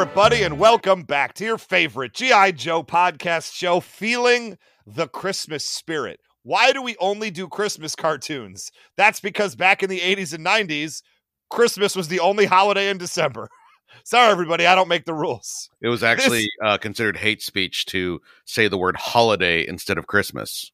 [0.00, 2.52] everybody, and welcome back to your favorite G.I.
[2.52, 4.56] Joe podcast show, Feeling
[4.86, 6.20] the Christmas Spirit.
[6.44, 8.70] Why do we only do Christmas cartoons?
[8.96, 11.02] That's because back in the 80s and 90s,
[11.50, 13.48] Christmas was the only holiday in December.
[14.04, 15.68] Sorry, everybody, I don't make the rules.
[15.80, 20.70] It was actually uh, considered hate speech to say the word holiday instead of Christmas.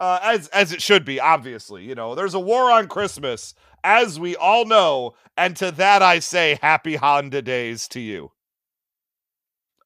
[0.00, 1.82] Uh, as as it should be, obviously.
[1.82, 6.18] You know, there's a war on Christmas, as we all know, and to that I
[6.18, 8.32] say, Happy Honda Days to you.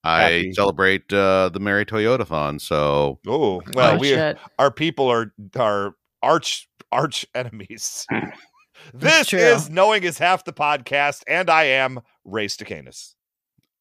[0.03, 4.39] I Happy- celebrate uh, the Merry Toyotathon, so Oh well, Oh, we shit.
[4.59, 8.07] our people are are arch arch enemies.
[8.95, 9.39] this true.
[9.39, 13.15] is knowing is half the podcast, and I am Race Ray Stacanus.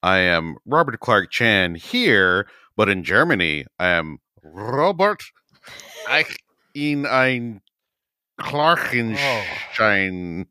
[0.04, 5.24] I am Robert Clark Chan here, but in Germany, I am Robert
[6.12, 6.38] Ich
[6.74, 7.62] in Ein
[8.40, 10.46] ein Clarkenschein.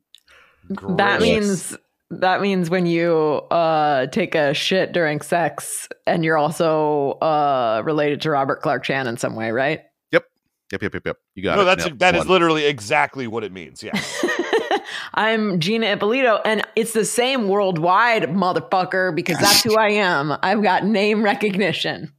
[0.97, 1.75] That means
[2.11, 3.13] that means when you
[3.51, 9.07] uh take a shit during sex and you're also uh related to Robert Clark Chan
[9.07, 9.81] in some way, right?
[10.11, 10.25] Yep,
[10.71, 11.05] yep, yep, yep.
[11.05, 11.17] Yep.
[11.35, 11.65] You got no, it.
[11.65, 12.27] that's Nailed that is one.
[12.29, 13.83] literally exactly what it means.
[13.83, 13.99] Yeah.
[15.13, 20.35] I'm Gina Ippolito, and it's the same worldwide, motherfucker, because that's who I am.
[20.41, 22.13] I've got name recognition.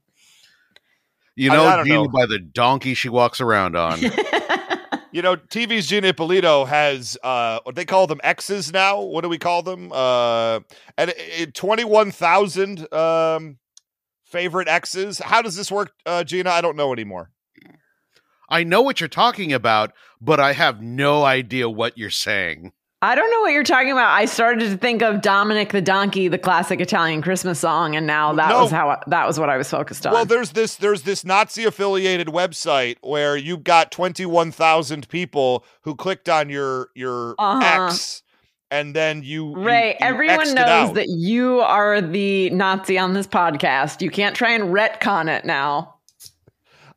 [1.37, 2.09] You know, I don't Gina know.
[2.09, 4.01] by the donkey she walks around on.
[5.13, 9.01] You know, TV's Gina Ippolito has uh what they call them X's now.
[9.01, 9.91] What do we call them?
[9.93, 10.61] Uh
[10.97, 11.13] and
[11.55, 13.59] twenty one thousand um
[14.25, 15.19] favorite X's.
[15.19, 16.51] How does this work, uh Gina?
[16.51, 17.31] I don't know anymore.
[18.49, 22.73] I know what you're talking about, but I have no idea what you're saying.
[23.03, 24.11] I don't know what you're talking about.
[24.11, 28.35] I started to think of Dominic the Donkey, the classic Italian Christmas song, and now
[28.35, 28.63] that No.
[28.63, 30.13] was how I, that was what I was focused on.
[30.13, 36.29] Well, there's this there's this Nazi affiliated website where you've got 21,000 people who clicked
[36.29, 37.87] on your your Uh-huh.
[37.87, 38.23] X
[38.71, 43.27] and then you you- Ray, you everyone knows that you are the Nazi on this
[43.27, 44.03] podcast.
[44.03, 45.95] You can't try and retcon it now.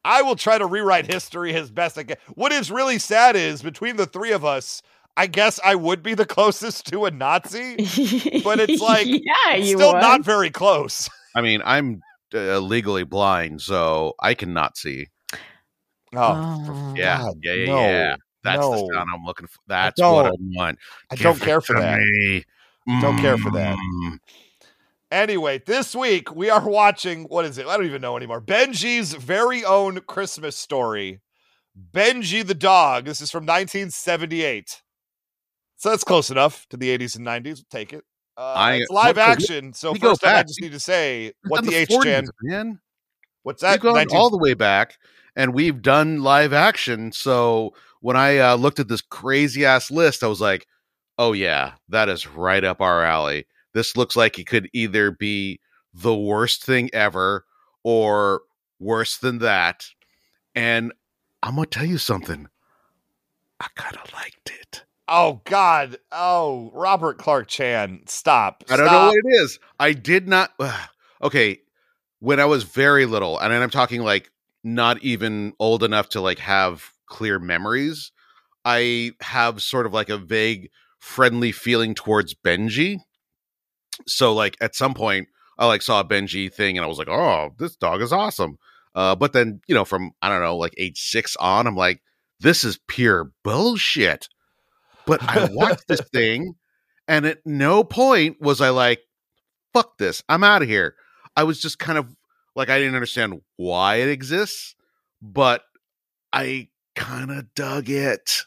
[0.03, 2.17] I will try to rewrite history as best I can.
[2.35, 4.81] What is really sad is between the three of us,
[5.16, 7.75] I guess I would be the closest to a Nazi,
[8.44, 10.01] But it's like, yeah, you still would.
[10.01, 11.09] not very close.
[11.35, 12.01] I mean, I'm
[12.34, 15.07] uh, legally blind, so I cannot see.
[16.16, 16.94] Oh.
[16.96, 18.16] Yeah, God, yeah, yeah, no, yeah.
[18.44, 18.72] That's no.
[18.72, 19.59] the sound I'm looking for.
[19.68, 20.78] That's what I want.
[21.09, 22.00] I Give don't care for that.
[22.00, 22.44] me.
[23.01, 23.78] Don't care for that.
[23.78, 24.19] Mm.
[25.12, 27.66] Anyway, this week we are watching what is it?
[27.68, 28.41] I don't even know anymore.
[28.41, 31.22] Benji's very own Christmas story.
[31.94, 33.06] Benji the dog.
[33.06, 34.81] This is from 1978.
[35.78, 37.56] So that's close enough to the 80s and 90s.
[37.57, 38.03] We'll take it.
[38.38, 39.73] Uh, I- it's live what- action.
[39.73, 42.28] So we first, I just need to say We've what the, H 40s, Chan.
[42.41, 42.79] man.
[43.44, 43.79] What's We've that?
[43.81, 44.97] gone 19 all the way back,
[45.35, 47.12] and we've done live action.
[47.12, 50.66] So when I uh, looked at this crazy ass list, I was like,
[51.17, 55.59] "Oh yeah, that is right up our alley." This looks like it could either be
[55.94, 57.45] the worst thing ever
[57.83, 58.44] or
[58.79, 59.85] worse than that.
[60.56, 60.94] And
[61.44, 62.47] I'm gonna tell you something.
[63.59, 64.85] I kind of liked it.
[65.07, 65.97] Oh God!
[66.11, 68.63] Oh, Robert Clark Chan, stop!
[68.69, 69.59] I don't know what it is.
[69.79, 70.51] I did not.
[71.21, 71.59] okay,
[72.19, 74.31] when I was very little, and I'm talking like
[74.63, 78.11] not even old enough to like have clear memories,
[78.63, 80.69] I have sort of like a vague
[80.99, 82.99] friendly feeling towards Benji.
[84.07, 85.27] So like at some point,
[85.57, 88.57] I like saw a Benji thing, and I was like, "Oh, this dog is awesome."
[88.95, 92.01] Uh, but then you know, from I don't know, like age six on, I'm like,
[92.39, 94.29] "This is pure bullshit."
[95.05, 96.55] But I watched this thing,
[97.07, 99.01] and at no point was I like,
[99.73, 100.95] fuck this, I'm out of here.
[101.35, 102.15] I was just kind of
[102.55, 104.75] like, I didn't understand why it exists,
[105.21, 105.63] but
[106.31, 108.43] I kind of dug it.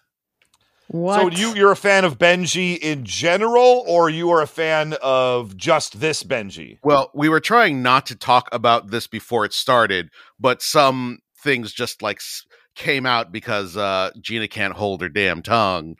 [0.88, 1.20] What?
[1.20, 5.56] So you you're a fan of Benji in general, or you are a fan of
[5.56, 6.78] just this Benji?
[6.84, 11.72] Well, we were trying not to talk about this before it started, but some things
[11.72, 12.44] just like s-
[12.76, 15.96] came out because uh Gina can't hold her damn tongue.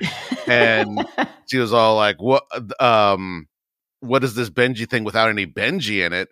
[0.46, 1.04] And
[1.46, 2.44] she was all like, "What
[2.80, 3.48] um
[4.00, 6.28] what is this Benji thing without any Benji in it?"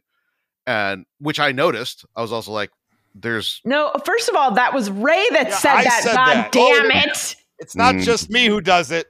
[0.66, 2.04] And which I noticed.
[2.14, 2.70] I was also like,
[3.14, 6.02] there's no, first of all, that was Ray that Yeah, said I that.
[6.02, 6.52] said God that.
[6.52, 6.90] damn Oh.
[7.10, 7.36] it!
[7.58, 8.02] It's not Mm.
[8.04, 9.06] just me who does it.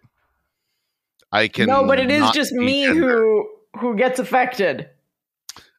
[1.32, 3.00] I can No, but it is just me gender.
[3.18, 3.48] who
[3.80, 4.88] who gets affected.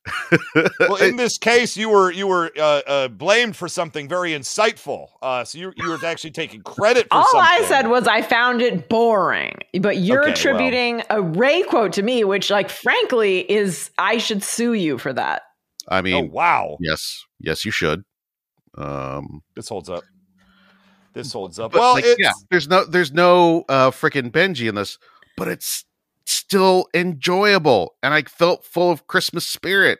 [0.79, 5.07] Well, in this case, you were you were uh, uh, blamed for something very insightful.
[5.21, 7.39] Uh, so you you were actually taking credit for All something.
[7.41, 9.57] I said was I found it boring.
[9.79, 10.33] But you're Okay, well.
[10.33, 15.11] attributing a Ray quote to me, which, like, frankly, is I should sue you for
[15.13, 15.41] that.
[15.87, 18.03] I mean, "Oh mean, wow, yes, yes, you should.
[18.77, 20.03] Um, this holds up.
[21.13, 21.71] This holds up.
[21.71, 24.97] but well, like, it's, yeah, there's no, there's no uh freaking Benji in this,
[25.37, 25.85] but it's
[26.25, 29.99] still enjoyable and I felt full of Christmas spirit.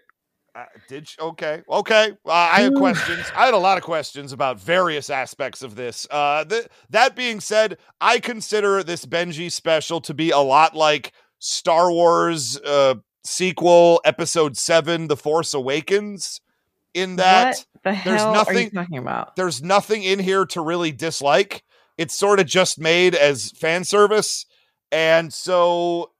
[0.55, 1.25] Uh, did you?
[1.25, 5.61] okay okay uh, i had questions i had a lot of questions about various aspects
[5.61, 10.37] of this uh th- that being said i consider this benji special to be a
[10.39, 12.95] lot like star wars uh
[13.25, 16.39] sequel episode 7 the force awakens
[16.93, 19.35] in that what the there's hell are you nothing- talking about?
[19.35, 21.63] there's nothing in here to really dislike.
[21.97, 24.45] It's sort of just made as fan service.
[24.89, 26.11] And so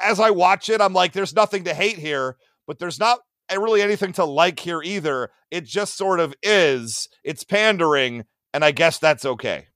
[0.00, 2.36] as I watch it, I'm like, there's nothing to hate here,
[2.66, 3.20] but there's not
[3.50, 5.30] really anything to like here either.
[5.50, 7.08] It just sort of is.
[7.24, 9.68] It's pandering, and I guess that's okay.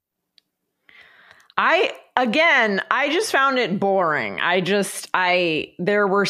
[1.57, 4.41] I again, I just found it boring.
[4.41, 6.27] I just I there were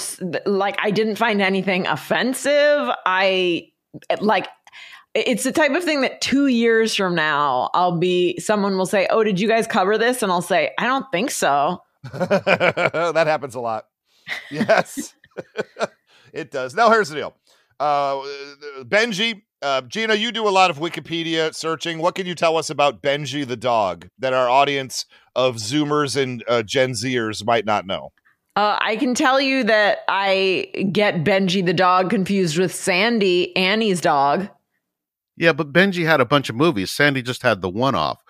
[0.47, 2.89] like I didn't find anything offensive.
[3.07, 3.69] I
[4.21, 4.49] like
[5.15, 9.07] it's the type of thing that 2 years from now I'll be someone will say,
[9.11, 11.83] "Oh, did you guys cover this?" and I'll say, "I don't think so."
[12.13, 13.87] that happens a lot.
[14.51, 15.15] Yes,
[16.33, 16.75] it does.
[16.75, 17.35] Now, here's the deal
[17.83, 18.23] uh,
[18.85, 21.99] Benji, uh, Gina, you do a lot of Wikipedia searching.
[21.99, 25.05] What can you tell us about Benji the dog that our audience
[25.35, 28.13] of Zoomers and uh, Gen Zers might not know?
[28.55, 34.01] Uh, I can tell you that I get Benji the dog confused with Sandy, Annie's
[34.01, 34.49] dog.
[35.37, 36.91] Yeah, but Benji had a bunch of movies.
[36.91, 38.22] Sandy just had the one off.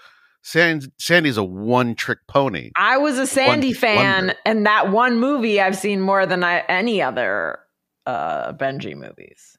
[0.43, 2.71] Sand, Sandy's a one trick pony.
[2.77, 4.35] I was a Sandy One- fan, wonder.
[4.45, 7.61] and that one movie I've seen more than I, any other
[8.07, 9.57] uh, Benji movies.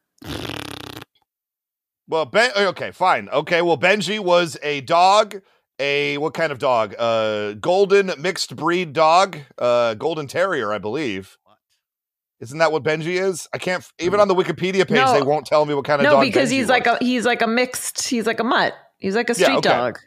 [2.07, 3.29] Well, ben, okay, fine.
[3.29, 5.41] Okay, well, Benji was a dog.
[5.79, 6.93] A what kind of dog?
[6.99, 9.39] Uh, golden mixed breed dog.
[9.57, 11.37] Uh, golden terrier, I believe.
[12.39, 13.47] Isn't that what Benji is?
[13.53, 13.83] I can't.
[13.99, 15.13] Even on the Wikipedia page, No.
[15.13, 16.21] they won't tell me what kind of No, dog.
[16.21, 18.07] because Benji he's like a he's like a mixed.
[18.07, 18.73] He's like a mutt.
[18.97, 19.69] He's like a Yeah, street okay.
[19.69, 19.99] dog.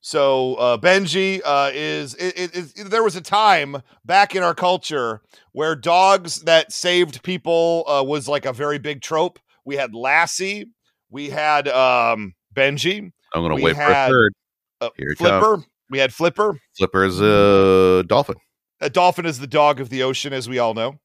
[0.00, 4.54] So uh, Benji uh, is it, it, it, there was a time back in our
[4.54, 5.20] culture
[5.52, 9.38] where dogs that saved people uh, was like a very big trope.
[9.64, 10.70] We had Lassie,
[11.10, 14.32] we had um, Benji, I'm going We to wait for a third.
[14.80, 15.62] uh, Here it Flipper.
[15.90, 16.58] We had Flipper.
[16.76, 18.36] Flipper is a dolphin.
[18.80, 20.98] A dolphin is the dog of the ocean, as we all know.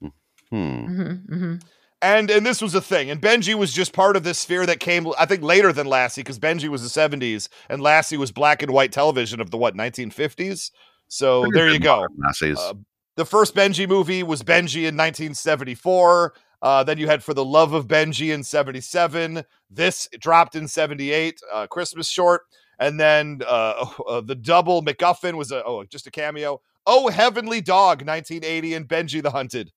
[0.00, 0.86] Hmm.
[0.86, 1.54] hmm hmm
[2.02, 3.10] And and this was a thing.
[3.10, 6.22] And Benji was just part of this sphere that came, I think, later than Lassie,
[6.22, 9.74] because Benji was the 70s and Lassie was black and white television of the what
[9.74, 10.70] 1950s.
[11.08, 12.06] So there you go.
[12.18, 12.58] Lassies.
[12.58, 12.74] Uh,
[13.16, 16.34] the first Benji movie was Benji in 1974.
[16.62, 19.44] Uh, then you had For the Love of Benji in 77.
[19.70, 22.42] This dropped in 78, uh, Christmas short.
[22.78, 26.62] And then uh, uh, the double McGuffin was a, oh, just a cameo.
[26.86, 29.70] Oh, Heavenly Dog, 1980, and Benji the Hunted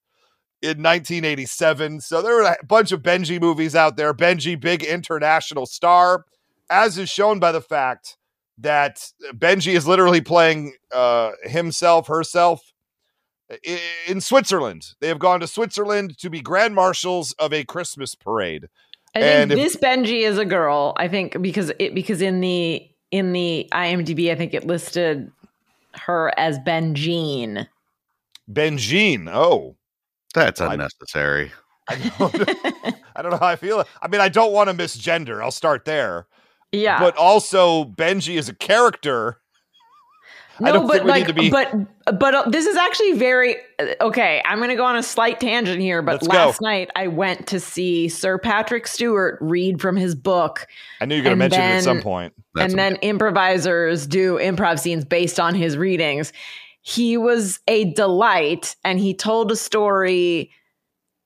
[0.64, 2.00] in 1987.
[2.02, 4.14] So there were a bunch of Benji movies out there.
[4.14, 6.26] Benji, big international star,
[6.70, 8.18] as is shown by the fact
[8.58, 12.72] that Benji is literally playing uh, himself, herself
[14.08, 14.94] in Switzerland.
[15.02, 18.70] They have gone to Switzerland to be grand marshals of a Christmas parade.
[19.16, 20.94] I think And if- this Benji is a girl.
[20.98, 25.30] I think because it because in the in the IMDb, I think it listed
[25.94, 27.68] her as Benjean.
[28.52, 29.30] Benjine.
[29.32, 29.76] Oh,
[30.34, 31.52] That's unnecessary.
[31.88, 32.50] I don't,
[33.16, 33.86] I don't know how I feel.
[34.02, 35.44] I mean, I don't want to misgender.
[35.44, 36.28] I'll start there.
[36.72, 39.40] yeah, But also, Benji is a character.
[40.60, 42.76] I no, don't but think we like, need to be- but but uh, this is
[42.78, 44.40] actually very uh, okay.
[44.46, 46.38] I'm going to go on a slight tangent here, but Let's go.
[46.38, 50.68] last night I went to see Sir Patrick Stewart read from his book,
[51.02, 52.34] I knew you were going to And mention it at some point.
[52.54, 56.32] That's and then improvisers do improv scenes based on his readings.
[56.86, 60.52] He was a delight, and he told a story.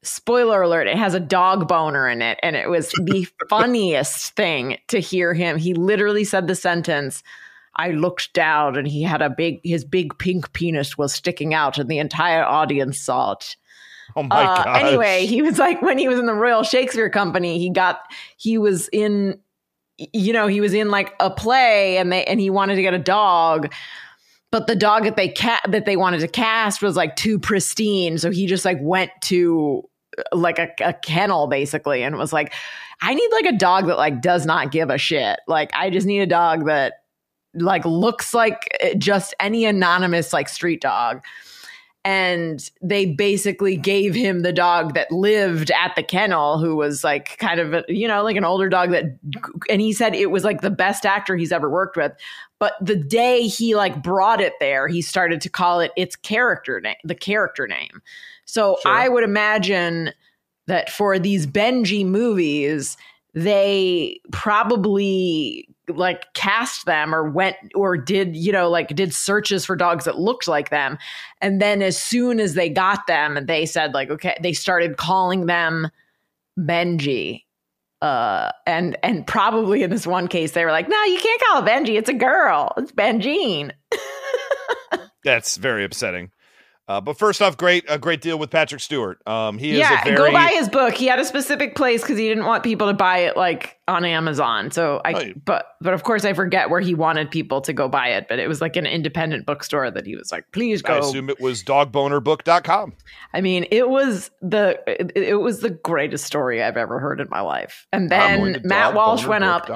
[0.03, 4.77] Spoiler alert, it has a dog boner in it, and it was the funniest thing
[4.87, 5.57] to hear him.
[5.57, 7.23] He literally said the sentence.
[7.75, 11.77] I looked down and he had a big, his big pink penis was sticking out,
[11.79, 13.55] and the entire audience saw it.
[14.15, 14.85] Oh my Uh, god.
[14.85, 18.01] Anyway, he was like when he was in the Royal Shakespeare Company, he got
[18.37, 19.39] he was in
[20.13, 22.93] you know, he was in like a play and they and he wanted to get
[22.93, 23.73] a dog,
[24.51, 28.17] but the dog that they cat that they wanted to cast was like too pristine,
[28.17, 29.83] so he just like went to
[30.31, 32.53] like a, a kennel basically and was like
[33.01, 35.39] I need like a dog that like does not give a shit.
[35.47, 37.03] Like I just need a dog that
[37.53, 41.23] like looks like uh, just any anonymous like street dog.
[42.05, 47.37] And they basically gave him the dog that lived at the kennel who was like
[47.37, 49.17] kind of a, you know like an older dog that
[49.69, 52.13] and he said it was like the best actor he's ever worked with
[52.59, 56.79] but the day he like brought it there he started to call it its character
[56.81, 58.01] name the character name.
[58.45, 58.91] So Sure.
[58.91, 60.11] i would imagine
[60.67, 62.97] that for these benji movies
[63.33, 69.75] they probably like cast them or went or did you know like did searches for
[69.75, 70.97] dogs that looked like them.
[71.39, 75.45] And then as soon as they got them they said like okay they started calling
[75.45, 75.89] them
[76.59, 77.43] benji
[78.01, 81.63] uh and and probably in this one case they were like no you can't call
[81.63, 83.71] it benji it's a girl it's benjine
[85.23, 86.31] That's very upsetting.
[86.87, 89.19] Uh, but first off, great a great deal with Patrick Stewart.
[89.27, 92.01] Um, he is yeah a very go buy his book he had a specific place
[92.01, 95.45] because he didn't want people to buy it like on amazon so i Right.
[95.45, 98.37] but but of course i forget where he wanted people to go buy it but
[98.39, 101.39] it was like an independent bookstore that he was like please go I assume it
[101.39, 102.93] was dogbonerbook.com.
[103.33, 107.27] I mean, it was the it, it was the greatest story I've ever heard in
[107.29, 107.85] my life.
[107.93, 109.69] And then Matt Walsh went up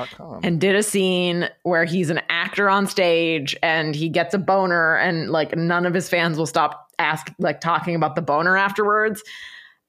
[0.43, 4.95] and did a scene where he's an actor on stage and he gets a boner
[4.97, 9.23] and like none of his fans will stop ask like talking about the boner afterwards.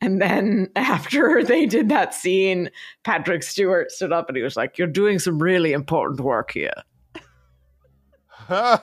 [0.03, 2.71] And then after they did that scene,
[3.05, 6.75] Patrick Stewart stood up and he was like, "You're doing some really important work here."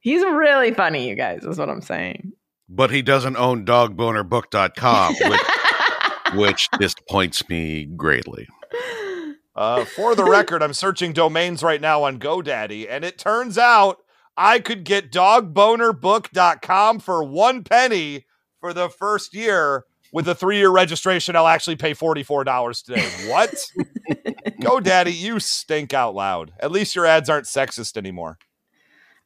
[0.00, 1.44] He's really funny, you guys.
[1.44, 2.32] Is what I'm saying.
[2.68, 5.40] But he doesn't own dogbonerbook.com, which,
[6.34, 8.48] which disappoints me greatly.
[9.54, 13.98] Uh, for the record, I'm searching domains right now on GoDaddy, and it turns out
[14.36, 18.25] I could get dogbonerbook.com for one penny
[18.66, 19.84] for the first year.
[20.12, 23.06] With a three year registration, I'll actually pay $44 today.
[23.28, 23.54] What?
[24.60, 26.52] Go Daddy, you stink out loud.
[26.60, 28.38] At least your ads aren't sexist anymore.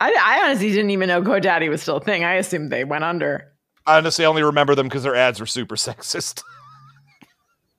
[0.00, 2.24] I, I honestly didn't even know GoDaddy was still a thing.
[2.24, 3.52] I assumed they went under.
[3.86, 6.42] I honestly only remember them because their ads were super sexist.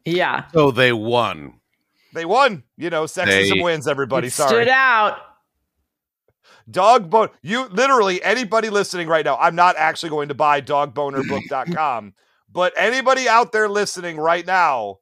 [0.05, 0.45] Yeah.
[0.53, 1.55] So they won.
[2.13, 2.63] they won.
[2.77, 4.27] You know, sexism They- wins, everybody.
[4.27, 4.49] It Sorry.
[4.49, 5.17] stood out.
[6.69, 7.29] Dog bone.
[7.41, 9.37] You literally anybody listening right now.
[9.37, 12.13] I'm not actually going to buy dogbonerbook.com,
[12.51, 14.97] but anybody out there listening right now,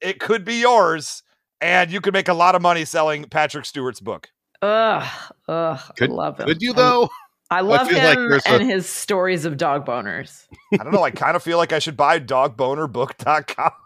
[0.00, 1.22] it could be yours,
[1.60, 4.28] and you could make a lot of money selling Patrick Stewart's book.
[4.62, 5.08] Ugh.
[5.48, 5.80] Ugh.
[5.96, 6.46] Could- I love him.
[6.46, 7.08] Could you though?
[7.48, 10.46] I love feel like him a- and his stories of dog boners.
[10.72, 11.04] I don't know.
[11.04, 13.70] I kind of feel like I should buy dogbonerbook.com.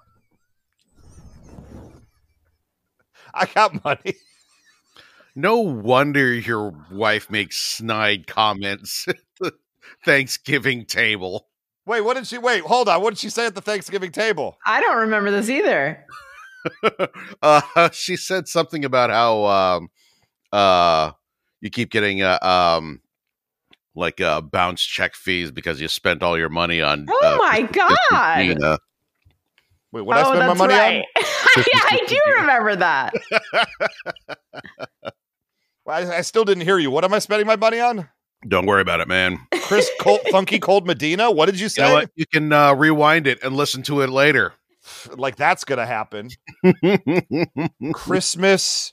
[3.34, 4.14] I got money.
[5.34, 9.52] No wonder your wife makes snide comments at the
[10.04, 11.46] Thanksgiving table.
[11.86, 12.38] Wait, what did she?
[12.38, 13.02] Wait, hold on.
[13.02, 14.58] What did she say at the Thanksgiving table?
[14.66, 16.04] I don't remember this either.
[17.42, 19.88] uh, she said something about how um,
[20.52, 21.12] uh,
[21.60, 23.00] you keep getting uh, um,
[23.94, 27.06] like uh, bounce check fees because you spent all your money on.
[27.08, 28.34] Oh uh, my god!
[28.34, 28.78] Christina.
[29.92, 31.04] Wait, what I oh, spend my money right.
[31.16, 31.24] on?
[31.56, 33.14] yeah, I do remember that.
[35.84, 36.90] Well, I, I still didn't hear you.
[36.90, 38.08] What am I spending my money on?
[38.48, 39.38] Don't worry about it, man.
[39.62, 41.30] Chris Cold, Funky Cold Medina.
[41.30, 41.82] What did you You say?
[41.82, 42.10] know what?
[42.14, 44.54] You can uh, rewind it and listen to it later.
[45.14, 46.30] Like that's gonna happen.
[47.92, 48.92] Christmas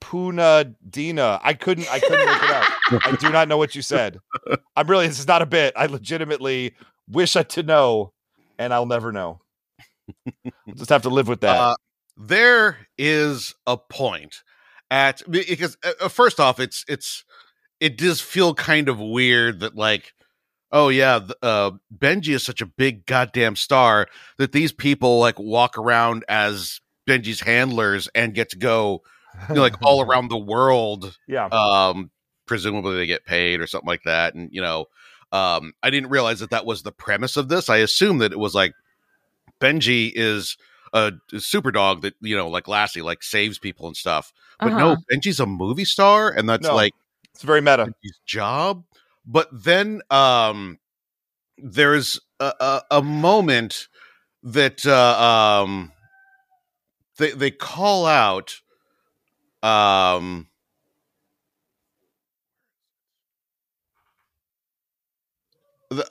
[0.00, 1.40] Punadina.
[1.42, 1.90] I couldn't.
[1.90, 3.06] I couldn't look it up.
[3.06, 4.18] I do not know what you said.
[4.76, 5.06] I'm really.
[5.08, 5.72] This is not a bit.
[5.76, 6.74] I legitimately
[7.08, 8.12] wish I to know,
[8.58, 9.40] and I'll never know.
[10.44, 11.56] We'll just have to live with that.
[11.56, 11.76] Uh,
[12.16, 14.42] there is a point
[14.92, 17.24] at because uh, first off, it's it's
[17.80, 20.12] it does feel kind of weird that like,
[20.70, 24.06] oh yeah, uh, Benji is such a big goddamn star
[24.36, 29.02] that these people like walk around as Benji's handlers and get to go
[29.48, 31.46] you know, like all around the world Yeah.
[31.46, 32.10] um
[32.46, 34.86] presumably they get paid or something like that and you know
[35.32, 38.38] um i didn't realize that that was the premise of this i assumed that it
[38.38, 38.74] was like
[39.58, 40.58] benji is
[40.92, 44.74] a, a super dog that you know like lassie like saves people and stuff but
[44.74, 44.96] no Uh-huh.
[45.12, 46.74] benji's a movie star and that's No.
[46.74, 46.92] like
[47.34, 47.84] It's very meta.
[47.86, 48.84] benji's job
[49.26, 50.78] but then um
[51.58, 53.88] there's a, a, a moment
[54.42, 55.92] that uh um
[57.18, 58.60] they they call out
[59.62, 60.48] um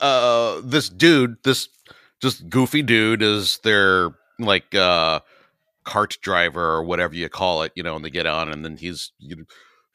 [0.00, 1.68] uh this dude this
[2.20, 4.10] just goofy dude is their
[4.44, 5.20] like uh
[5.84, 8.76] cart driver or whatever you call it you know and they get on and then
[8.76, 9.44] he's you know,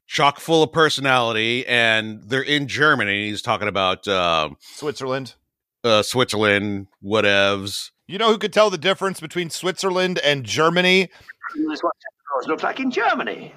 [0.06, 5.36] chock full of personality and they're in germany and he's talking about uh, Switzerland.
[5.84, 11.10] uh switzerland whatevs You know who could tell the difference between Switzerland and Germany?
[11.56, 13.54] is what Santa Claus looked like in Germany.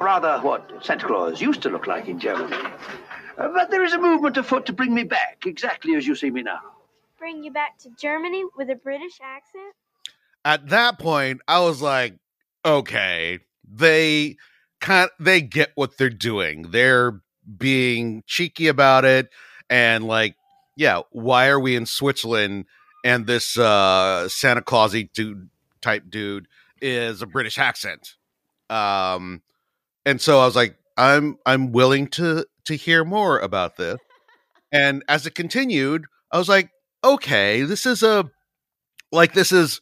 [0.00, 2.56] Rather, what Santa Claus used to look like in Germany.
[3.36, 6.30] Uh, but there is a movement afoot to bring me back, exactly as you see
[6.30, 6.60] me now.
[7.18, 9.74] Bring you back to Germany with a British accent?
[10.44, 12.14] At that point i was like
[12.64, 14.36] okay they
[14.80, 17.20] kind they get what they're doing they're
[17.58, 19.28] being cheeky about it
[19.68, 20.34] and like
[20.76, 22.64] yeah why are we in switzerland
[23.04, 25.48] and this uh santa clausy dude
[25.80, 26.46] type dude
[26.80, 28.16] is a British accent.
[28.68, 29.42] Um,
[30.04, 33.98] and so I was like, I'm I'm willing to to hear more about this.
[34.72, 36.70] And as it continued, I was like,
[37.02, 38.30] okay, this is a
[39.12, 39.80] like this is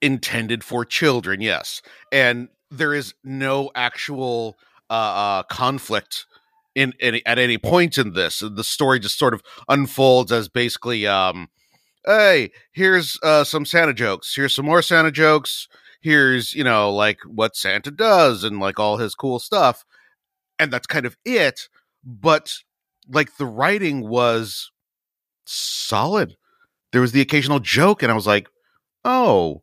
[0.00, 1.82] intended for children, yes.
[2.12, 4.58] And there is no actual
[4.90, 6.26] uh, uh conflict
[6.74, 8.40] in any at any point in this.
[8.40, 11.48] The story just sort of unfolds as basically um
[12.06, 14.34] hey, here's uh some Santa jokes.
[14.34, 15.68] Here's some more Santa jokes.
[16.00, 19.84] Here's, you know, like what Santa does and like all his cool stuff.
[20.58, 21.68] And that's kind of it.
[22.04, 22.54] But
[23.08, 24.70] like the writing was
[25.44, 26.36] solid.
[26.92, 28.48] There was the occasional joke, and I was like,
[29.04, 29.62] oh,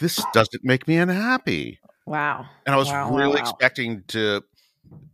[0.00, 1.80] this doesn't make me unhappy.
[2.06, 2.46] Wow.
[2.66, 3.40] And I was Wow, really wow.
[3.40, 4.42] expecting to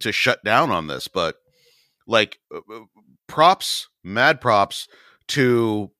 [0.01, 1.37] to shut down on this, but
[2.07, 2.81] like uh, uh,
[3.27, 4.87] props, mad props
[5.29, 5.91] to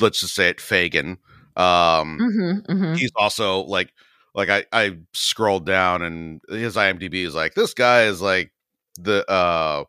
[0.00, 1.18] let's just say it, Fagin.
[1.56, 2.94] Um, Mm-hmm, mm-hmm.
[2.94, 3.92] he's also like
[4.34, 8.52] like I I scrolled down and his IMDb is like this guy is like
[8.98, 9.84] the uh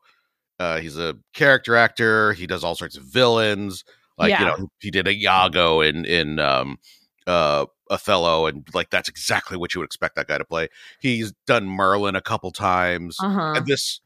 [0.59, 2.33] uh he's a character actor.
[2.33, 3.83] He does all sorts of villains.
[4.17, 6.77] Like you know he did a Iago in in um
[7.29, 10.67] uh Othello and like that's exactly what you would expect that guy to play.
[10.99, 13.17] He's done Merlin a couple times.
[13.21, 13.53] Uh-huh.
[13.55, 14.01] And this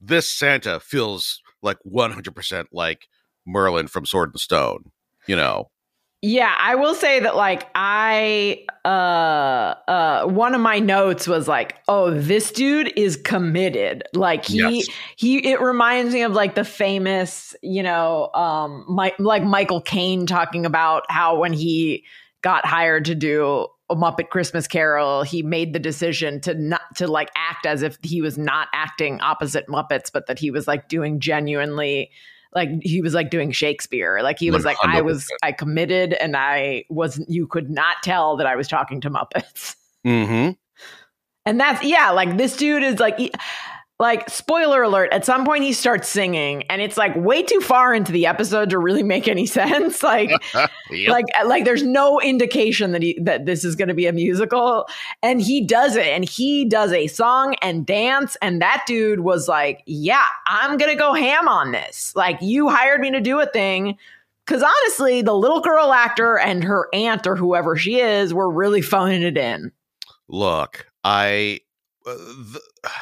[0.00, 3.08] this Santa feels like 100% like
[3.46, 4.92] Merlin from Sword and Stone,
[5.26, 5.70] you know.
[6.20, 11.76] Yeah, I will say that like I uh uh one of my notes was like,
[11.86, 14.88] "Oh, this dude is committed." Like he Yes.
[15.16, 20.26] he it reminds me of like the famous, you know, um my, like Michael Caine
[20.26, 22.04] talking about how when he
[22.42, 27.08] got hired to do a Muppet Christmas Carol, he made the decision to not to
[27.08, 30.88] like act as if he was not acting opposite Muppets, but that he was like
[30.88, 32.10] doing genuinely
[32.54, 34.20] like he was like doing Shakespeare.
[34.22, 38.36] Like he was like, I was I committed and I was you could not tell
[38.38, 39.76] that I was talking to Muppets.
[40.06, 40.52] Mm-hmm.
[41.44, 43.32] And that's yeah, like this dude is like he-
[44.00, 47.92] like spoiler alert, at some point he starts singing and it's like way too far
[47.92, 50.02] into the episode to really make any sense.
[50.02, 50.30] Like
[50.90, 51.10] Yep.
[51.10, 54.88] like like there's no indication that he that this is going to be a musical
[55.22, 59.48] and he does it and he does a song and dance and that dude was
[59.48, 63.38] like yeah i'm going to go ham on this like you hired me to do
[63.38, 63.98] a thing
[64.46, 68.80] cuz honestly the little girl actor and her aunt or whoever she is were really
[68.80, 69.70] phoning it in
[70.28, 71.60] look i
[72.06, 72.92] uh, th-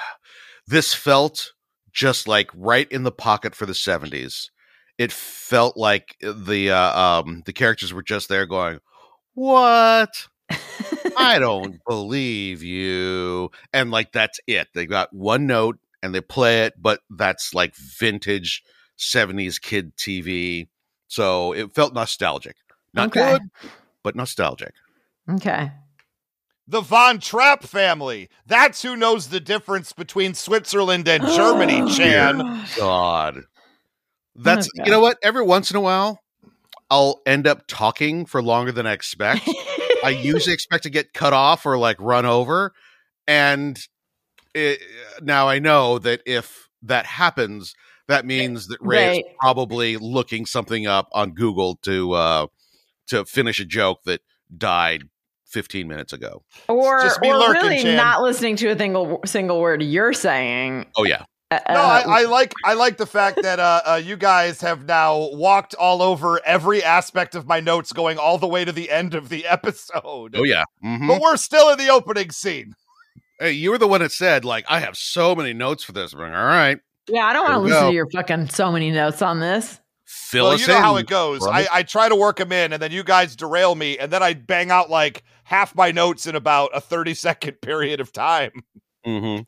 [0.67, 1.53] this felt
[1.93, 4.51] just like right in the pocket for the 70s
[4.99, 8.81] it felt like the uh, um the characters were just there going
[9.37, 10.29] what?
[11.19, 13.51] I don't believe you.
[13.75, 14.69] And like that's it.
[14.75, 18.63] They got one note and they play it but that's like vintage
[18.99, 20.69] 70s kid tv
[21.07, 22.57] so it felt nostalgic.
[22.95, 23.21] Not Okay.
[23.21, 23.43] good
[24.03, 24.73] but nostalgic.
[25.31, 25.71] Okay
[26.69, 28.29] The Von Trapp family.
[28.47, 32.67] That's who knows the difference between Switzerland and Germany, Chan.
[32.77, 33.43] God.
[34.35, 35.19] That's Oh, you know what?
[35.23, 36.21] Every once in a while,
[36.91, 39.49] I'll end up talking for longer than I expect.
[40.05, 42.73] I usually expect to get cut off or like run over,
[43.27, 43.79] and
[44.55, 44.81] it,
[45.23, 47.75] now I know that if that happens,
[48.09, 52.47] that means that Ray is probably looking something up on Google to uh
[53.09, 54.21] to finish a joke that
[54.57, 55.05] died
[55.49, 56.43] 15 minutes ago.
[56.69, 57.97] or, just me or lurking, really Chan.
[57.97, 61.25] not listening to a single single word you're saying Oh yeah.
[61.51, 64.85] Uh, No, I, I like I like the fact that uh, uh, you guys have
[64.87, 68.91] now walked all over every aspect of my notes, going all the way to the
[68.91, 70.35] end of the episode.
[70.37, 70.65] Oh yeah.
[70.85, 71.07] Mhm.
[71.07, 72.75] But we're still in the opening scene.
[73.39, 76.13] Hey, you were the one that said like I have so many notes for this.
[76.15, 76.79] I'm all right.
[77.09, 77.89] yeah i don't want to listen go.
[77.91, 79.79] to your fucking so many notes on this
[80.09, 80.83] Fill well, us you know in.
[80.83, 81.41] how it goes.
[81.41, 81.67] brother.
[81.73, 84.23] I, I try to work them in, and then you guys derail me, and then
[84.23, 88.51] I bang out like half my notes in about a thirty second period of time.
[89.05, 89.39] hmm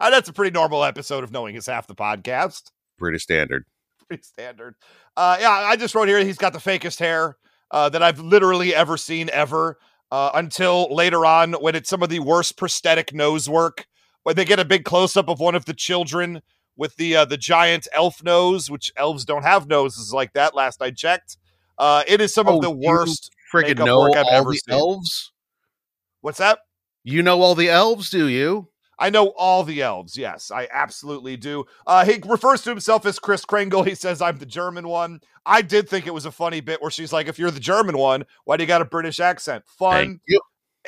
[0.00, 2.70] Uh, that's a pretty normal episode of knowing is half the podcast.
[2.98, 3.64] Pretty standard.
[4.06, 4.74] pretty standard.
[5.16, 7.36] Uh, yeah, I just wrote here he's got the fakest hair
[7.70, 9.78] uh, that I've literally ever seen ever.
[10.10, 13.84] Uh, until later on, when it's some of the worst prosthetic nose work,
[14.22, 16.40] when they get a big close up of one of the children
[16.76, 20.54] with the uh, the giant elf nose, which elves don't have noses like that.
[20.54, 21.36] Last I checked,
[21.76, 23.30] uh, it is some Oh, of the worst.
[23.52, 24.74] Freaking know work I've all ever the seen.
[24.74, 25.32] elves?
[26.20, 26.60] What's that?
[27.04, 28.68] You know all the elves, do you?
[28.98, 30.16] I know all the elves.
[30.16, 31.64] Yes, I absolutely do.
[31.86, 33.84] Uh, he refers to himself as Chris Kringle.
[33.84, 35.20] He says, I'm the German one.
[35.46, 37.96] I did think it was a funny bit where she's like, if you're the German
[37.96, 39.64] one, why do you got a British accent?
[39.66, 40.20] Fun.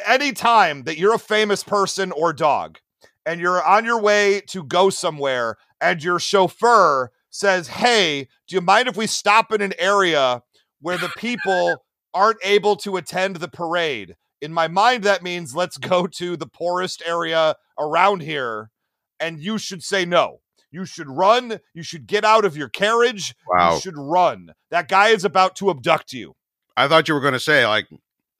[0.06, 2.78] Anytime that you're a famous person or dog
[3.24, 8.60] and you're on your way to go somewhere and your chauffeur says, Hey, do you
[8.60, 10.42] mind if we stop in an area
[10.80, 11.76] where the people
[12.14, 14.16] aren't able to attend the parade?
[14.40, 18.70] In my mind, that means let's go to the poorest area around here,
[19.18, 20.40] and you should say no.
[20.70, 21.60] You should run.
[21.74, 23.34] You should get out of your carriage.
[23.48, 23.74] Wow.
[23.74, 24.52] You should run.
[24.70, 26.36] That guy is about to abduct you.
[26.76, 27.88] I thought you were going to say like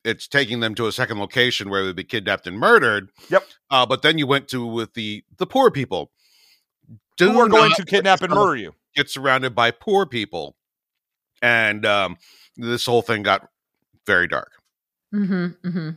[0.05, 3.11] it's taking them to a second location where they'd be kidnapped and murdered.
[3.29, 3.45] Yep.
[3.71, 6.11] Uh, but then you went to with the the poor people.
[7.19, 8.73] Who are going to kidnap and murder you?
[8.97, 10.57] Get surrounded by poor people,
[11.43, 12.17] and um,
[12.57, 13.47] this whole thing got
[14.07, 14.53] very dark.
[15.15, 15.91] Mm-hmm, mm-hmm.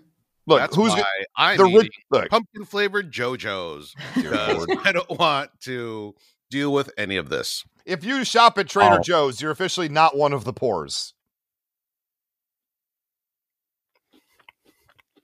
[0.45, 1.03] Look, That's who's why go-
[1.37, 1.99] I'm the rich?
[2.11, 6.15] Look, pumpkin flavored Joe-Joe's because I don't want to
[6.51, 7.63] deal with any of this.
[7.85, 9.01] if you shop at Trader Oh.
[9.03, 11.13] Joe's, you're officially not one of the poors.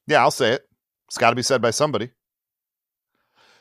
[0.07, 0.63] Yeah, I'll say it.
[1.07, 2.11] It's got to be said by somebody.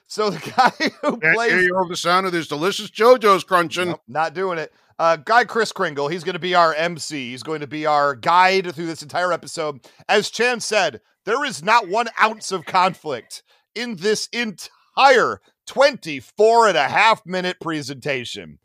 [0.06, 3.44] So the guy who Can't plays hear you over the sound of this delicious Joe-Joe's
[3.44, 3.88] crunching.
[3.90, 4.72] Nope, not doing it.
[4.98, 7.30] Uh, guy Chris Kringle, he's going to be our MC.
[7.30, 9.80] He's going to be our guide through this entire episode.
[10.08, 13.42] As Chan said, there is not one ounce of conflict
[13.76, 18.58] in this entire 24 and a half minute presentation.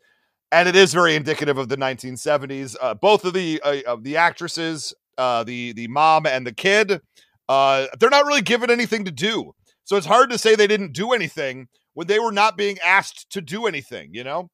[0.50, 2.76] And it is very indicative of the 1970s.
[2.80, 7.00] Uh, both of the uh, of the actresses, uh, the the mom and the kid,
[7.48, 9.52] uh, they're not really given anything to do.
[9.84, 13.30] So it's hard to say they didn't do anything when they were not being asked
[13.30, 14.10] to do anything.
[14.12, 14.50] You know.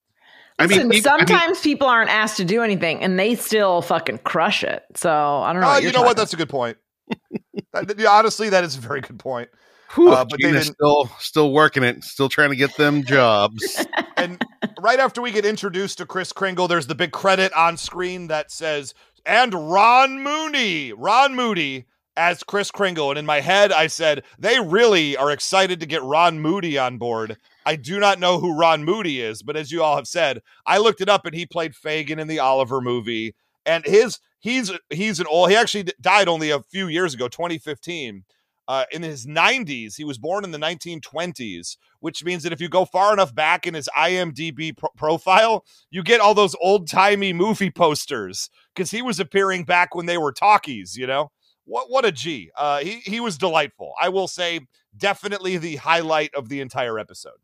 [0.60, 3.34] I mean, Listen, e- I mean, sometimes people aren't asked to do anything and they
[3.34, 4.84] still fucking crush it.
[4.94, 5.68] So I don't know.
[5.68, 6.16] Oh, what you you're know what?
[6.16, 6.76] That's a good point.
[8.08, 9.48] Honestly, that is a very good point.
[9.94, 13.04] whew, uh, but they Gina's didn't- still still working it, still trying to get them
[13.06, 13.84] jobs.
[14.16, 14.42] And
[14.80, 18.50] right after we get introduced to Chris Kringle, there's the big credit on screen that
[18.50, 18.94] says,
[19.26, 21.86] and Ron Mooney, Ron Moody
[22.20, 23.08] as Chris Kringle.
[23.08, 26.98] And in my head, I said, they really are excited to get Ron Moody on
[26.98, 27.38] board.
[27.64, 30.76] I do not know who Ron Moody is, but as you all have said, I
[30.76, 33.34] looked it up and he played Fagin in the Oliver movie.
[33.64, 38.24] And his he's he's an old he actually died only a few years ago, 2015.
[38.68, 42.68] Uh, in his 90s, he was born in the 1920s, which means that if you
[42.68, 47.32] go far enough back in his IMDb pro- profile, you get all those old timey
[47.32, 50.96] movie posters because he was appearing back when they were talkies.
[50.96, 51.30] You know
[51.70, 51.90] what?
[51.90, 52.50] What a G!
[52.56, 53.92] Uh, he he was delightful.
[54.00, 54.60] I will say,
[54.96, 57.38] definitely the highlight of the entire episode.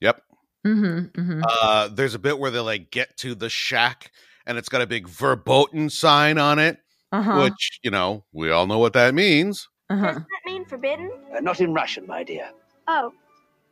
[0.00, 0.22] yep.
[0.66, 1.42] Mm-hmm, mm-hmm.
[1.44, 4.12] Uh, there's a bit where they like get to the shack,
[4.46, 6.78] and it's got a big verboten sign on it,
[7.10, 7.42] Uh-huh.
[7.42, 9.68] which you know we all know what that means.
[9.90, 10.12] uh-huh.
[10.12, 11.10] Does that mean forbidden?
[11.36, 12.48] Uh, not in Russian, my dear.
[12.86, 13.12] Oh,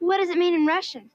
[0.00, 1.10] what does it mean in Russian?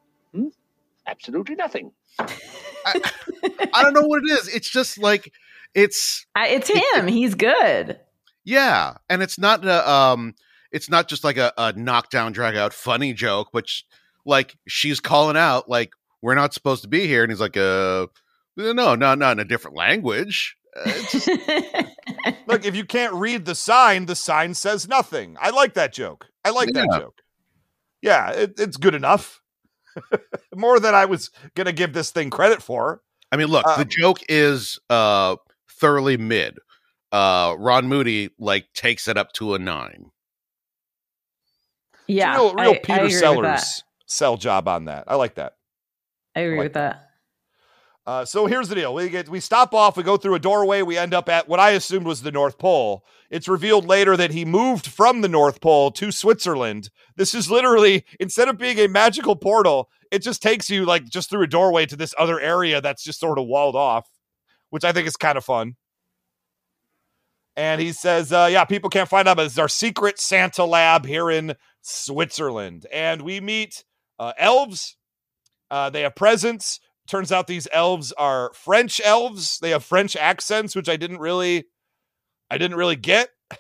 [1.08, 1.92] Absolutely nothing.
[2.20, 4.48] I don't know what it is.
[4.48, 5.32] It's just like
[5.74, 7.08] it's I, it's him.
[7.08, 8.00] He's good.
[8.46, 10.36] Yeah, and it's not a um,
[10.72, 13.82] it's not just like a, a knockdown, drag out funny joke, but sh-
[14.26, 18.08] like she's calling out like we're not supposed to be here, and he's like uh,
[18.56, 20.56] no, no, not in a different language.
[20.78, 21.28] Uh, it's-
[22.48, 25.36] Look, if you can't read the sign, the sign says nothing.
[25.40, 26.28] I like that joke.
[26.44, 27.16] I like that joke.
[28.02, 29.42] Yeah, it, it's good enough.
[30.56, 33.02] More than I was gonna give this thing credit for.
[33.32, 35.38] I mean, look, Uh, the joke is uh
[35.80, 36.58] thoroughly mid.
[37.16, 40.12] Uh Ron Moody like takes it up to a nine.
[42.08, 42.34] yeah.
[42.34, 45.06] It's a real, real I- I Peter agree with Sellers sell job on that.
[45.08, 45.54] I like that.
[46.36, 47.02] I agree like with that.
[48.06, 50.82] Uh, so here's the deal: we get we stop off, we go through a doorway,
[50.84, 53.04] we end up at what I assumed was the North Pole.
[53.32, 56.90] It's revealed later that he moved from the North Pole to Switzerland.
[57.16, 61.30] This is literally instead of being a magical portal, it just takes you like just
[61.32, 64.08] through a doorway to this other area that's just sort of walled off,
[64.70, 65.76] which I think is kind of fun.
[67.58, 71.06] And he says, uh, "Yeah, people can't find out, but it's our secret Santa lab
[71.06, 73.84] here in Switzerland." And we meet
[74.20, 74.98] uh, elves.
[75.72, 79.60] Uh, they have presents turns out these elves are French elves.
[79.60, 81.66] They have French accents, which I didn't really,
[82.50, 83.30] I didn't really get.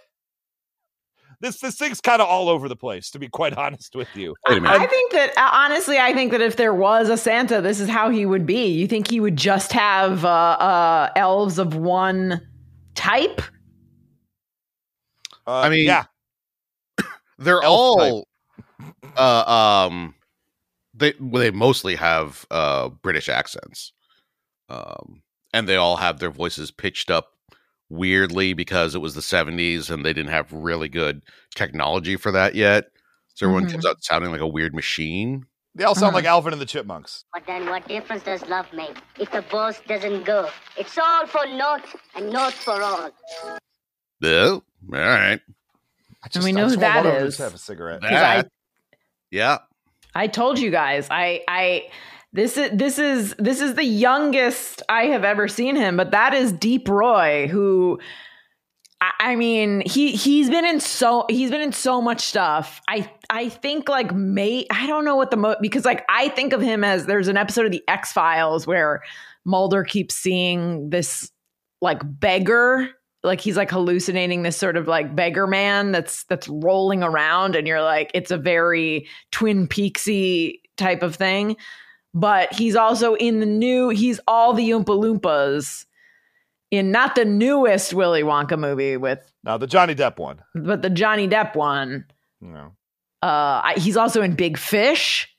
[1.41, 4.35] This this thing's kind of all over the place, to be quite honest with you.
[4.47, 4.81] Wait a minute.
[4.81, 7.89] I think that uh, honestly, I think that if there was a Santa, this is
[7.89, 8.69] how he would be.
[8.69, 12.41] You think he would just have uh, uh, elves of one
[12.95, 13.41] type?
[15.47, 16.05] Uh, I mean, yeah,
[17.37, 18.27] They're Elf all
[19.17, 20.15] uh um
[20.93, 23.93] they well, they mostly have uh British accents.
[24.69, 25.21] Um
[25.53, 27.31] and they all have their voices pitched up
[27.89, 31.21] weirdly because it was the 70s and they didn't have really good
[31.53, 32.85] technology for that yet.
[33.35, 33.71] So everyone Mhm.
[33.73, 35.45] comes out sounding like a weird machine.
[35.77, 36.15] they all sound Uh-huh.
[36.15, 37.25] like Alvin and the Chipmunks.
[37.33, 40.49] But then what difference does love make if the boss doesn't go?
[40.77, 43.11] It's all for naught and not for all.
[44.23, 44.61] Oh, all
[44.99, 45.39] right.
[46.23, 47.33] I And we know just who want that one of them to is.
[47.37, 48.01] just have a cigarette.
[48.01, 48.43] 'Cause I-
[49.31, 49.59] yeah.
[50.15, 51.07] I told you guys.
[51.11, 51.89] I I
[52.33, 56.33] this is this is this is the youngest I have ever seen him, but that
[56.33, 57.99] is Deep Roy who
[59.01, 62.81] I, I mean, he he's been in so he's been in so much stuff.
[62.87, 66.53] I I think like may I don't know what the mo because like I think
[66.53, 69.01] of him as there's an episode of the X Files where
[69.43, 71.29] Mulder keeps seeing this
[71.81, 72.89] like beggar
[73.25, 77.67] like he's like hallucinating this sort of like beggar man that's that's rolling around and
[77.67, 81.57] you're like it's a very twin peaksy type of thing.
[82.13, 85.85] But he's also in the new he's all the oompa loompas
[86.71, 90.41] in not the newest willy wonka movie with Now the Johnny Depp one.
[90.55, 92.05] but the johnny depp one.
[92.41, 92.71] No.
[93.21, 95.29] uh I, he's also in big fish.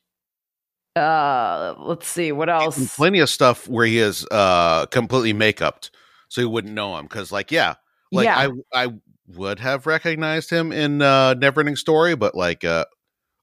[0.94, 2.96] Uh let's see what else?
[2.96, 5.90] Plenty of stuff where he is uh completely makeuped,
[6.28, 7.04] so you wouldn't know him.
[7.06, 7.74] Because, like, yeah,
[8.12, 8.88] like yeah I I
[9.28, 12.84] would have recognized him in uh Neverending Story, but like, uh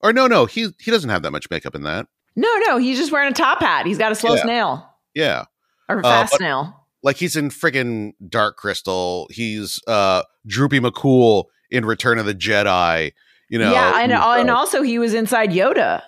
[0.01, 2.07] or no, no, he he doesn't have that much makeup in that.
[2.35, 4.41] no no he's just wearing a top hat he's got a slow Yeah.
[4.41, 5.45] snail Yeah,
[5.89, 9.27] or Uh, fast but- snail like he's in friggin' Dark Crystal.
[9.29, 13.11] He's uh Droopy McCool in Return of the Jedi.
[13.49, 16.01] You know, yeah, and, he's, and uh, also he was inside Yoda.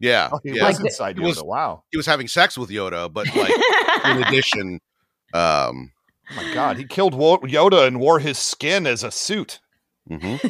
[0.00, 0.66] yeah, Oh, he yeah.
[0.66, 1.26] was Like- inside It Yoda.
[1.26, 1.84] was- wow.
[1.90, 3.52] he was having sex with Yoda, but like
[4.06, 4.80] in addition,
[5.34, 5.92] um,
[6.30, 6.76] Oh my God.
[6.76, 9.60] He killed Yoda and wore his skin as a suit.
[10.08, 10.40] mhm.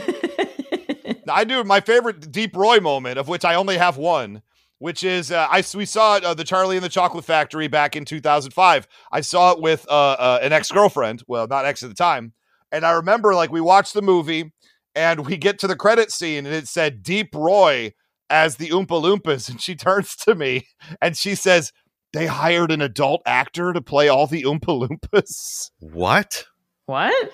[1.28, 4.42] I do my favorite Deep Roy moment, of which I only have one,
[4.78, 8.04] which is uh, I we saw uh, the Charlie and the Chocolate Factory back in
[8.04, 8.86] 2005.
[9.10, 12.34] I saw it with uh, uh, an ex girlfriend, well, not ex at the time,
[12.70, 14.52] and I remember like we watched the movie
[14.94, 17.92] and we get to the credit scene and it said Deep Roy
[18.30, 20.66] as the Oompa Loompas, and she turns to me
[21.00, 21.72] and she says.
[22.14, 25.70] They hired an adult actor to play all the Oompa Loompas.
[25.80, 26.46] what?
[26.86, 27.32] what?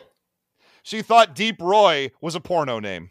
[0.83, 3.11] She thought Deep Roy was a porno name,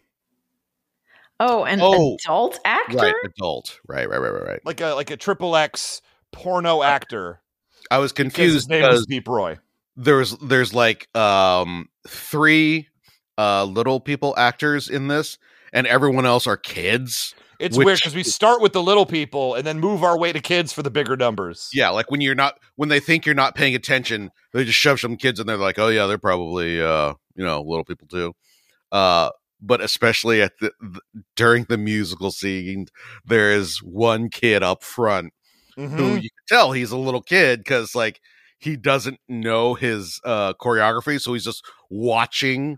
[1.40, 2.98] Oh, an Oh, adult actor?
[2.98, 3.80] Right, adult.
[3.88, 4.60] Right, right, right, right, right.
[4.66, 6.02] like a like a triple X
[6.32, 7.42] porno actor.
[7.90, 9.58] I was because his confused name because Deep Roy.
[9.96, 12.88] there's there's like um three
[13.38, 15.38] uh little people actors in this,
[15.72, 17.34] and everyone else are kids.
[17.60, 20.32] It's Which- weird because we start with the little people and then move our way
[20.32, 21.70] to kids for the bigger numbers.
[21.74, 25.00] Yeah, like when you're not when they think you're not paying attention, they just shove
[25.00, 28.34] some kids in there like, oh yeah, they're probably uh you know little people too.
[28.92, 29.30] Uh,
[29.62, 31.02] but especially at the, the
[31.36, 32.88] during the musical scene,
[33.26, 35.34] there is one kid up front
[35.76, 36.16] who Mhm.
[36.16, 38.22] you can tell he's a little kid because like
[38.58, 42.78] he doesn't know his uh choreography, so he's just watching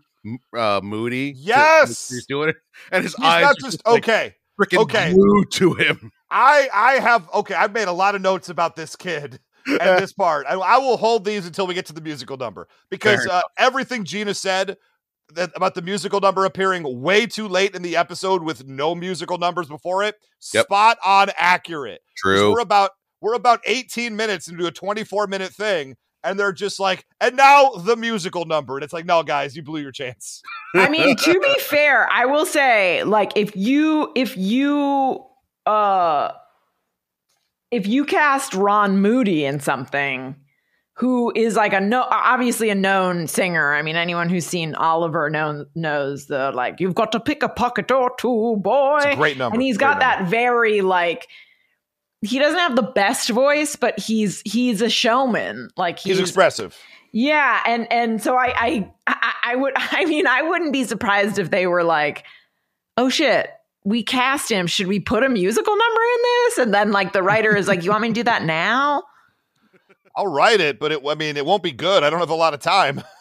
[0.58, 1.34] uh Moody.
[1.34, 2.10] to- Yes!
[2.10, 2.56] he's doing it,
[2.92, 4.36] and his He's eyes not are just like, okay.
[4.60, 5.14] Freaking okay.
[5.14, 6.12] glued to him.
[6.30, 7.54] I I have okay.
[7.54, 10.46] I've made a lot of notes about this kid and this part.
[10.48, 14.04] I, I will hold these until we get to the musical number because uh, everything
[14.06, 14.78] Gina said
[15.34, 19.38] that, about the musical number appearing way too late in the episode with no musical
[19.38, 20.16] numbers before it,
[20.54, 20.66] Yep.
[20.66, 22.02] spot on accurate.
[22.18, 22.52] True.
[22.52, 27.06] We're about we're about 18 minutes into a 24 minute thing, and they're just like,
[27.20, 30.42] and now the musical number, and it's like, no, guys, you blew your chance.
[30.76, 35.24] I mean, to be fair, I will say, like, if you if you
[35.66, 36.32] uh
[37.72, 40.36] if you cast Ron Moody in something
[40.96, 43.74] who is like a no obviously a known singer.
[43.74, 47.50] I mean, anyone who's seen Oliver known, knows the like you've got to pick a
[47.50, 48.98] pocket or two, boy.
[48.98, 49.54] It's a great number.
[49.56, 50.24] and he's Great got number.
[50.24, 51.28] that very like
[52.22, 55.70] he doesn't have the best voice, but he's he's a showman.
[55.76, 56.78] Like He's expressive.
[57.12, 61.40] yeah, and and so I, I I I would I mean I wouldn't be surprised
[61.40, 62.24] if they were like,
[62.98, 63.50] oh shit,
[63.84, 64.68] we cast him.
[64.68, 66.58] Should we put a musical number in this?
[66.60, 69.04] And then like the writer is like, you want me to do that now?
[70.16, 72.04] I'll write it, but it, I mean, it won't be good.
[72.04, 73.02] I don't have a lot of time.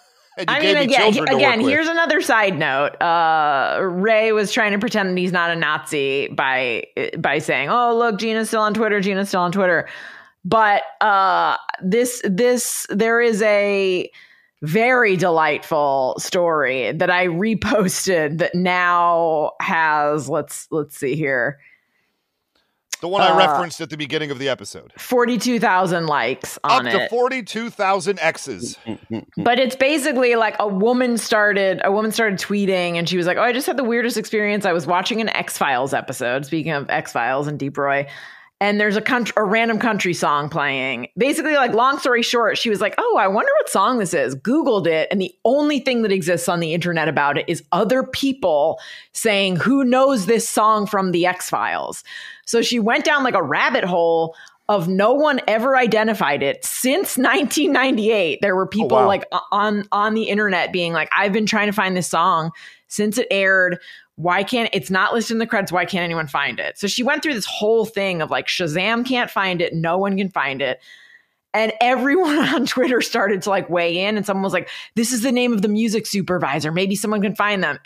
[0.49, 3.01] I mean, me again, again, here's another side note.
[3.01, 6.85] Uh, Ray was trying to pretend that he's not a Nazi by
[7.19, 9.01] by saying, "Oh, look, Gina's still on Twitter.
[9.01, 9.89] Gina's still on Twitter."
[10.45, 14.11] But uh, this this there is a
[14.63, 21.59] very delightful story that I reposted that now has let's let's see here
[23.01, 24.93] the one I uh, referenced at the beginning of the episode.
[24.99, 27.11] forty two thousand likes on Up on to it.
[27.11, 28.79] 42,000 X's.
[29.37, 33.37] But it's basically like a woman started a woman started tweeting and she was like,
[33.39, 34.65] "Oh, I just had the weirdest experience.
[34.67, 38.07] I was watching an X-Files episode, speaking of X-Files and Deep Roy,
[38.61, 41.09] and there's a country a random country song playing.
[41.17, 44.37] Basically like long story short, she was like, "Oh, I wonder what song this is."
[44.37, 48.03] Googled it and the only thing that exists on the internet about it is other
[48.03, 48.79] people
[49.13, 52.05] saying, "Who knows this song from the X-Files?"
[52.45, 54.37] So she went down like a rabbit hole
[54.69, 58.39] of no one ever identified it since 1998.
[58.41, 59.07] There were people oh, wow.
[59.09, 62.53] like on on the internet being like, "I've been trying to find this song
[62.91, 63.79] since it aired.
[64.17, 65.73] Why can't it's not listed in the credits?
[65.73, 69.07] Why can't anyone find it?" So she went through this whole thing of like Shazam
[69.07, 70.81] can't find it, no one can find it.
[71.53, 75.23] And everyone on Twitter started to like weigh in, and someone was like, This is
[75.23, 76.73] the name of the music supervisor.
[76.73, 77.79] Maybe someone can find them.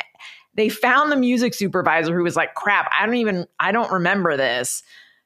[0.55, 4.37] They found the music supervisor who was like, Crap, I don't even, I don't remember
[4.37, 4.83] this.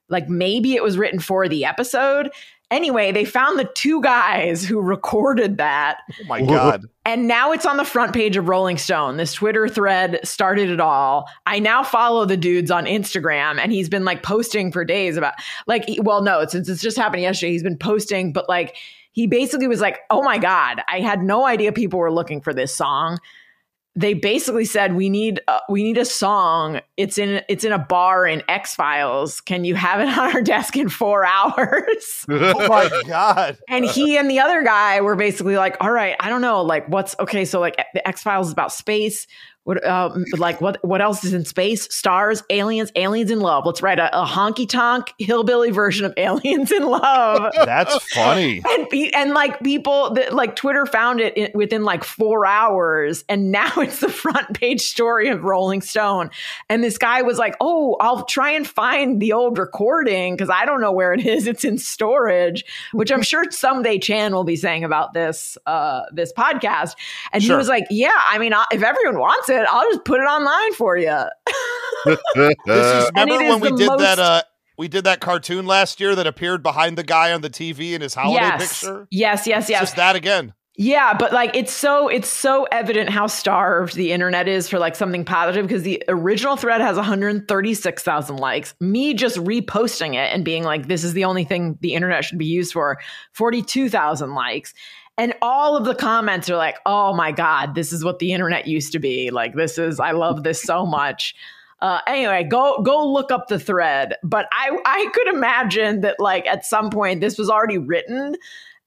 [0.09, 2.31] Like maybe it was written for the episode.
[2.71, 5.99] Anyway, they found the two guys who recorded that.
[6.21, 6.85] Oh my God.
[7.07, 9.17] And now it's on the front page of Rolling Stone.
[9.17, 11.27] This Twitter thread started it all.
[11.47, 15.35] I now follow the dudes on Instagram and he's been like posting for days about
[15.67, 18.77] like well no, since it's just happened yesterday, he's been posting but like
[19.13, 22.55] he basically was like, "Oh my god, I had no idea people were looking for
[22.55, 23.19] this song."
[23.99, 26.81] They basically said we need uh, we need a song.
[26.97, 29.41] It's in it's in a bar in X Files.
[29.41, 32.25] Can you have it on our desk in four hours?
[32.51, 33.59] Oh my God.
[33.69, 36.89] and he and the other guy were basically like, all right, I don't know, like
[36.89, 37.45] what's okay.
[37.45, 39.27] So like the X Files is about space.
[39.69, 41.95] What um, like what what else is in space?
[41.95, 43.67] Stars, aliens, aliens in love.
[43.67, 47.53] Let's write a, a honky tonk hillbilly version of aliens in love.
[47.55, 48.63] That's funny.
[48.67, 53.27] and be, and like people that like Twitter found it in, within like four hours,
[53.29, 56.31] and now it's the front page story of Rolling Stone.
[56.71, 60.65] And this guy was like, "Oh, I'll try and find the old recording because I
[60.65, 61.47] don't know where it is.
[61.47, 66.33] It's in storage." Which I'm sure someday Chan will be saying about this uh, this
[66.33, 66.95] podcast.
[67.35, 67.57] And Sure.
[67.57, 70.73] he was like, "Yeah, I mean, if everyone wants it, I'll just put it online
[70.75, 71.25] for you."
[72.35, 74.43] This is remember it is when we did most- that uh
[74.77, 78.01] we did that cartoon last year that appeared behind the guy on the TV in
[78.01, 79.09] his holiday yes, picture?
[79.11, 79.81] yes, yes, It's yes.
[79.81, 80.55] just that again.
[80.81, 84.95] Yeah, but like it's so it's so evident how starved the internet is for like
[84.95, 88.77] something positive because the original thread has 136,000 likes.
[88.79, 92.39] Me just reposting it and being like this is the only thing the internet should
[92.39, 92.99] be used for,
[93.33, 94.73] 42,000 likes.
[95.19, 98.67] And all of the comments are like, "Oh my god, this is what the internet
[98.67, 99.31] used to be.
[99.31, 101.35] Like this is I love this so much."
[101.81, 104.17] Uh, anyway, go go look up the thread.
[104.25, 108.35] But I I could imagine that like at some point this was already written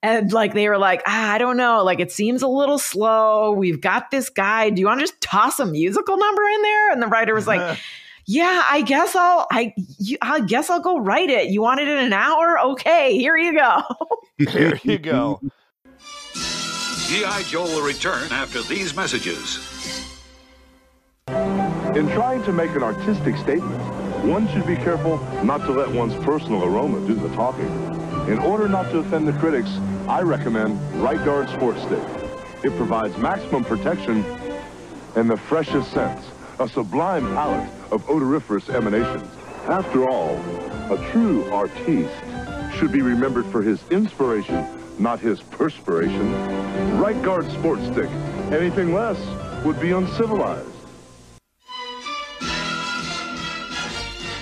[0.04, 3.52] and like they were like, ah, I don't know, like it seems a little slow.
[3.52, 4.72] We've got this guy.
[4.72, 6.92] Do you want to just toss a musical number in there?
[6.92, 7.80] And the writer was like,
[8.28, 11.48] Yeah, I guess I'll I you, I guess I'll go write it.
[11.48, 12.60] You want it in an hour?
[12.60, 13.82] Okay, here you go.
[14.52, 15.40] Here you go.
[17.12, 17.44] G.I.
[17.44, 19.58] Joe will return after these messages.
[21.28, 23.82] In trying to make an artistic statement,
[24.24, 27.68] one should be careful not to let one's personal aroma do the talking.
[28.30, 29.72] In order not to offend the critics,
[30.08, 32.02] I recommend Right Guard Sports Stick.
[32.64, 34.24] It provides maximum protection
[35.18, 36.26] and the freshest scents,
[36.60, 39.28] a sublime palette of odoriferous emanations.
[39.68, 40.38] After all,
[40.90, 42.14] a true artiste
[42.78, 44.66] should be remembered for his inspiration,
[45.00, 46.32] not his perspiration.
[46.98, 48.10] Right Guard Sports Stick.
[48.52, 49.20] Anything less
[49.66, 50.68] would be uncivilized.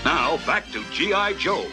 [0.06, 1.34] Now back to G.I.
[1.34, 1.66] Joe.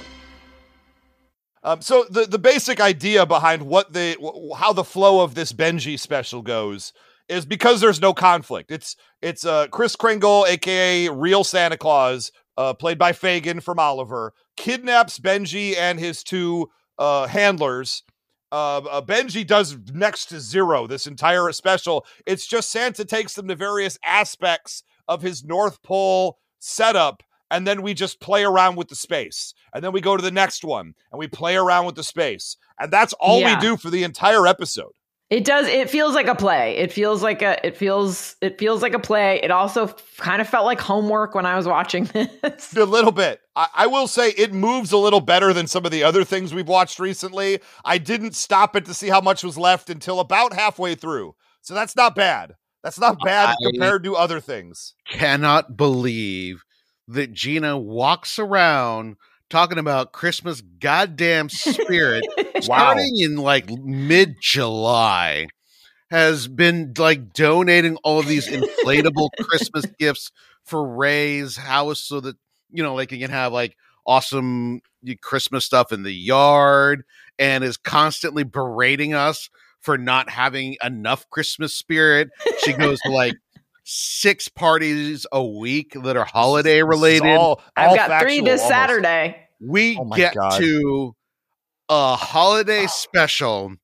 [1.62, 5.53] Um, so the the basic idea behind what the wh- how the flow of this
[5.53, 6.93] Benji special goes
[7.29, 8.71] is because there's no conflict.
[8.71, 14.33] It's it's uh, Chris Kringle, aka Real Santa Claus, uh, played by Fagin from Oliver,
[14.57, 18.03] kidnaps Benji and his two uh, handlers.
[18.53, 22.07] Uh, uh, Benji does next to zero this entire special.
[22.27, 27.83] It's just Santa takes them to various aspects of his North Pole setup and then
[27.83, 29.55] we just play around with the space.
[29.73, 32.57] And then we go to the next one and we play around with the space.
[32.79, 33.55] And that's all Yeah.
[33.55, 34.93] we do for the entire episode.
[35.29, 35.67] It does.
[35.67, 36.77] It feels like a play.
[36.77, 37.65] It feels like a.
[37.67, 38.37] It feels.
[38.41, 39.41] It feels like a play.
[39.43, 42.05] It also kind of felt like homework when I was watching
[42.43, 42.77] this.
[42.77, 43.41] A little bit.
[43.57, 46.55] I, I will say it moves a little better than some of the other things
[46.55, 47.59] we've watched recently.
[47.85, 51.35] I didn't stop it to see how much was left until about halfway through.
[51.61, 52.55] So that's not bad.
[52.85, 54.95] That's not bad I- compared to other things.
[55.09, 56.62] cannot believe
[57.09, 59.17] that Gina walks around
[59.51, 62.61] talking about Christmas goddamn spirit Wow.
[62.63, 65.47] starting in like mid July
[66.11, 70.31] has been like donating all of these inflatable Christmas gifts
[70.65, 72.37] for Ray's house so that
[72.71, 74.81] you know like you can have like awesome
[75.21, 77.03] Christmas stuff in the yard
[77.39, 82.31] and is constantly berating us for not having enough Christmas spirit.
[82.64, 83.35] She goes to like
[83.85, 87.27] six parties a week that are holiday related.
[87.37, 88.68] all- I've all got three this almost.
[88.68, 89.45] Saturday.
[89.61, 90.59] We Oh get God.
[90.61, 91.15] to
[91.89, 92.89] a holiday ah.
[92.89, 93.75] special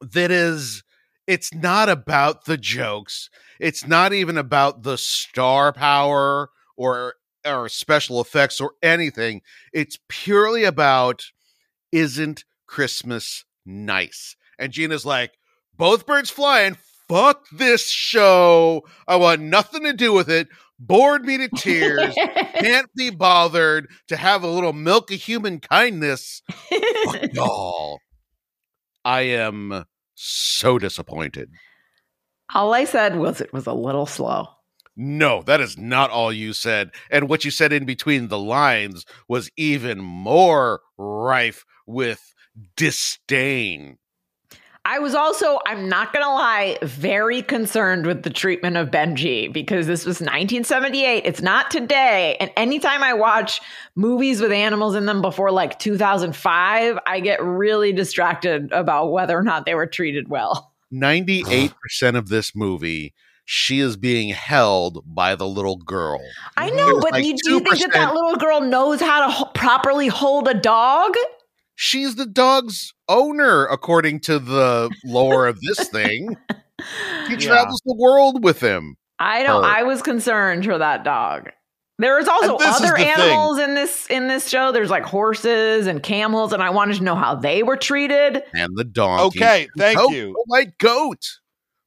[0.00, 0.82] that is
[1.26, 3.28] it's not about the jokes
[3.60, 7.14] it's not even about the star power or
[7.44, 9.42] or special effects or anything
[9.72, 11.26] it's purely about
[11.92, 15.32] isn't christmas nice and gina's like
[15.76, 16.76] both birds flying
[17.08, 20.48] fuck this show i want nothing to do with it
[20.78, 22.14] bored me to tears
[22.58, 26.42] can't be bothered to have a little milk of human kindness.
[27.32, 27.98] Y'all.
[29.04, 31.50] I am so disappointed.
[32.54, 34.48] All I said was it was a little slow.
[34.94, 36.90] No, that is not all you said.
[37.10, 42.34] And what you said in between the lines was even more rife with
[42.76, 43.96] disdain.
[44.84, 49.52] I was also, I'm not going to lie, very concerned with the treatment of Benji
[49.52, 51.22] because this was 1978.
[51.24, 52.36] It's not today.
[52.40, 53.60] And anytime I watch
[53.94, 59.44] movies with animals in them before like 2005, I get really distracted about whether or
[59.44, 60.72] not they were treated well.
[60.92, 61.72] 98%
[62.16, 63.14] of this movie,
[63.44, 66.20] she is being held by the little girl.
[66.56, 69.32] I know, but like you, do you think that that little girl knows how to
[69.32, 71.14] ho- properly hold a dog?
[71.84, 76.36] She's the dog's owner, according to the lore of this thing.
[76.78, 76.84] He
[77.32, 77.36] Yeah.
[77.38, 78.94] travels the world with him.
[79.18, 79.64] I don't.
[79.64, 79.68] Her.
[79.68, 81.50] I was concerned for that dog.
[81.98, 83.08] There is also And this is other thing.
[83.08, 84.70] animals in this in this show.
[84.70, 88.44] There's like horses and camels, and I wanted to know how they were treated.
[88.54, 89.40] And the donkey.
[89.40, 90.36] Okay, thank Goat, you.
[90.38, 91.38] Oh, my goat.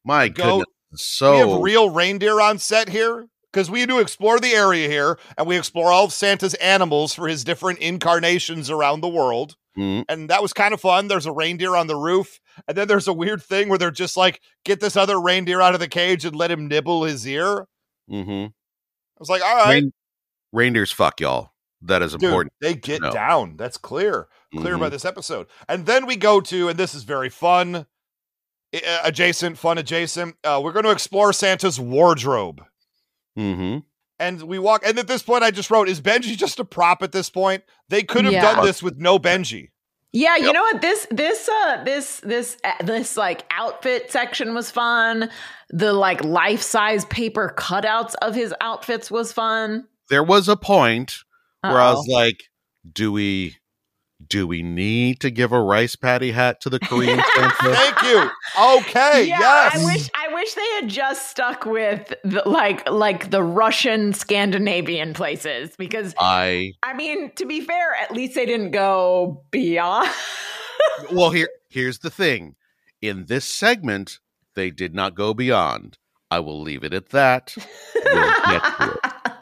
[0.04, 0.66] My Goat.
[0.91, 1.06] goodness.
[1.06, 5.18] So We have real reindeer on set here because we do explore the area here
[5.38, 9.56] and we explore all of Santa's animals for his different incarnations around the world.
[9.78, 11.07] Mm, And that was kind of fun.
[11.09, 12.39] There's a reindeer on the roof.
[12.67, 15.73] And then there's a weird thing where they're just like, get this other reindeer out
[15.73, 17.67] of the cage and let him nibble his ear.
[18.09, 18.45] Mm-hmm.
[18.47, 19.93] I was like, all right, Rein-
[20.53, 21.51] reindeers fuck y'all.
[21.82, 22.53] That is dude, important.
[22.61, 23.11] they get know.
[23.11, 23.57] down.
[23.57, 24.28] That's clear.
[24.55, 24.91] Clear by Mhm.
[24.91, 25.47] this episode.
[25.67, 27.76] And then we go to, and this is very fun,
[28.73, 30.38] uh, adjacent, fun adjacent.
[30.43, 32.63] Uh, we're going to explore Santa's wardrobe.
[33.38, 33.84] Mhm.
[34.20, 37.01] And we walk and at this point i just wrote is benji just a prop
[37.03, 38.41] at this point they could have Yeah.
[38.55, 39.70] done this with no benji
[40.13, 40.53] Yeah, you Yep.
[40.53, 40.82] know what?
[40.82, 45.30] This this uh this this uh, this like outfit section was fun.
[45.72, 49.88] The like life size paper cutouts of his outfits was fun.
[50.09, 51.18] There was a point
[51.59, 52.43] where I was like,
[52.89, 53.57] do we
[54.30, 57.53] do we need to give a rice patty hat to the Korean Santa?
[57.59, 62.43] thank you okay yeah, yes I wish I wish they had just stuck with the,
[62.45, 68.36] like like the Russian Scandinavian places because I I mean to be fair, at least
[68.36, 70.09] they didn't go beyond.
[71.11, 72.55] well here here's the thing.
[73.01, 74.19] In this segment,
[74.55, 75.97] they did not go beyond.
[76.32, 77.53] I will leave it at that.
[78.03, 79.32] We'll get to it.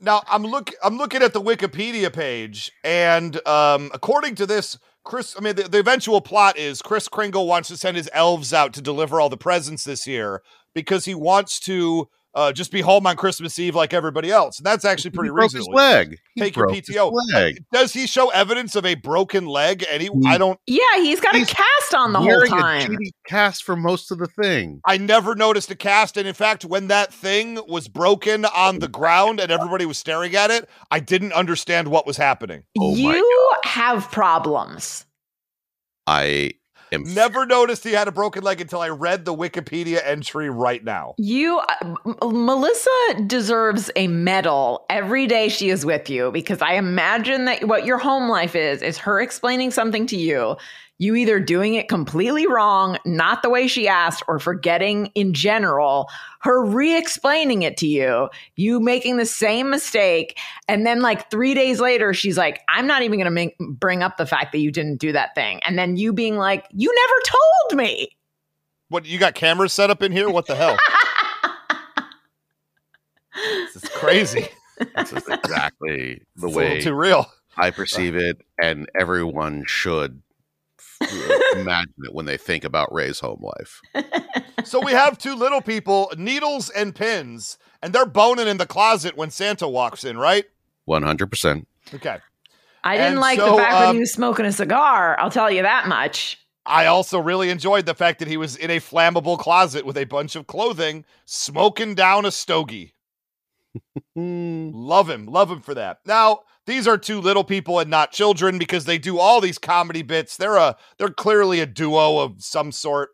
[0.00, 5.34] now i'm look i'm looking at the wikipedia page and um according to this chris
[5.38, 8.72] i mean the, the eventual plot is chris kringle wants to send his elves out
[8.72, 10.42] to deliver all the presents this year
[10.74, 14.66] because he wants to uh, just be home on christmas eve like everybody else and
[14.66, 16.18] that's actually pretty he broke his reasonable leg.
[16.34, 17.12] He Take your broke his PTO.
[17.34, 17.64] leg.
[17.72, 20.04] does he show evidence of a broken leg Any?
[20.04, 22.92] he, i don't yeah, he's got He's a cast on the whole time.
[22.94, 24.80] a cast for most of the thing.
[24.86, 26.16] I never noticed a cast.
[26.16, 30.36] And in fact, when that thing was broken on the ground and everybody was staring
[30.36, 32.62] at it, I didn't understand what was happening.
[32.78, 35.04] Oh you have problems.
[36.06, 36.52] I
[36.92, 40.82] am Never noticed he had a broken leg until I read the Wikipedia entry right
[40.82, 41.14] now.
[41.18, 42.90] You, uh, M- Melissa
[43.26, 47.98] deserves a medal every day she is with you because I imagine that what your
[47.98, 50.56] home life is is her explaining something to you.
[51.00, 56.10] You either doing it completely wrong, not the way she asked, or forgetting in general,
[56.40, 60.38] her re explaining it to you, you making the same mistake.
[60.68, 64.18] And then, like three days later, she's like, I'm not even going to bring up
[64.18, 65.60] the fact that you didn't do that thing.
[65.64, 68.10] And then you being like, You never told me.
[68.90, 70.28] What, you got cameras set up in here?
[70.28, 70.76] What the hell?
[73.34, 74.48] this is crazy.
[74.96, 77.26] This is exactly the It's a way little too real.
[77.56, 80.29] I perceive it, and everyone should f-
[81.54, 83.80] imagine it when they think about Ray's home life.
[84.64, 89.16] So we have two little people, needles and pins, and they're boning in the closet
[89.16, 90.44] when Santa walks in, right?
[90.84, 91.66] One hundred percent.
[91.94, 92.18] Okay.
[92.82, 95.18] I didn't And like so, the fact that um, he was smoking a cigar.
[95.18, 96.38] I'll tell you that much.
[96.64, 100.04] I also really enjoyed the fact that he was in a flammable closet with a
[100.04, 102.94] bunch of clothing, smoking down a stogie.
[104.16, 105.26] Love him.
[105.26, 105.98] Love him for that.
[106.06, 106.40] Now,
[106.70, 110.36] these are two little people and not children because they do all these comedy bits.
[110.36, 113.10] They're a they're clearly a duo of some sort.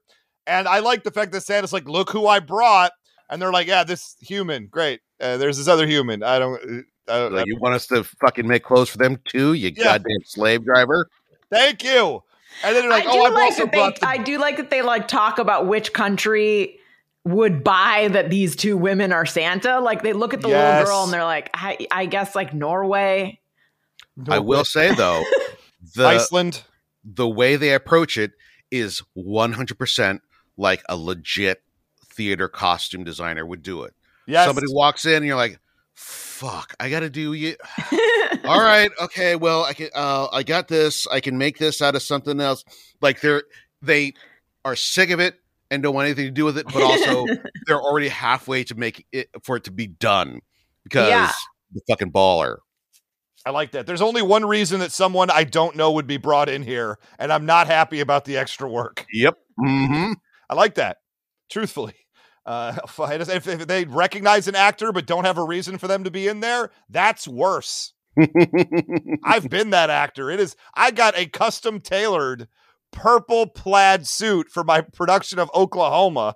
[0.46, 2.92] And I like the fact that Santa's like, "Look who I brought."
[3.28, 4.66] And they're like, "Yeah, this human.
[4.68, 5.00] Great.
[5.20, 6.22] Uh, there's this other human.
[6.22, 9.54] I don't I don't Like, you want us to fucking make clothes for them too?
[9.54, 9.84] You Yeah.
[9.84, 11.09] goddamn slave driver.
[11.50, 12.22] Thank you."
[12.62, 13.78] And then they're like, I "Oh, I've like also that they.
[13.78, 16.78] brought the I do like that they like talk about which country
[17.24, 19.80] would buy that these two women are Santa.
[19.80, 20.78] Like they look at the Yes.
[20.78, 23.40] little girl and they're like, I, I guess like Norway.
[24.28, 25.22] I will say though,
[25.94, 26.62] the Iceland."
[27.08, 28.32] the way they approach it
[28.70, 30.22] is one hundred percent
[30.56, 31.62] like a legit
[32.04, 33.94] theater costume designer would do it.
[34.26, 34.46] Yes.
[34.46, 35.60] Somebody walks in and you're like,
[35.94, 37.56] fuck, I got to do you.
[38.44, 39.88] All right, okay, well, I can.
[39.94, 41.06] Uh, I got this.
[41.06, 42.64] I can make this out of something else.
[43.00, 43.44] Like they're
[43.82, 44.14] they
[44.64, 45.36] are sick of it
[45.70, 47.26] and don't want anything to do with it, but also
[47.66, 50.40] they're already halfway to make it for it to be done
[50.84, 51.32] because Yeah.
[51.72, 52.58] the fucking baller.
[53.47, 53.86] I like that.
[53.86, 57.32] There's only one reason that someone I don't know would be brought in here, and
[57.32, 59.07] I'm not happy about the extra work.
[59.12, 59.38] Yep.
[59.64, 60.12] Mm-hmm.
[60.51, 60.97] I like that.
[61.49, 61.94] Truthfully,
[62.44, 66.11] uh, if, if- they recognize an actor but don't have a reason for them to
[66.11, 67.92] be in there, that's worse.
[69.24, 70.28] I've been that actor.
[70.28, 70.57] It is.
[70.74, 72.49] I got a custom tailored
[72.90, 76.34] purple plaid suit for my production of Oklahoma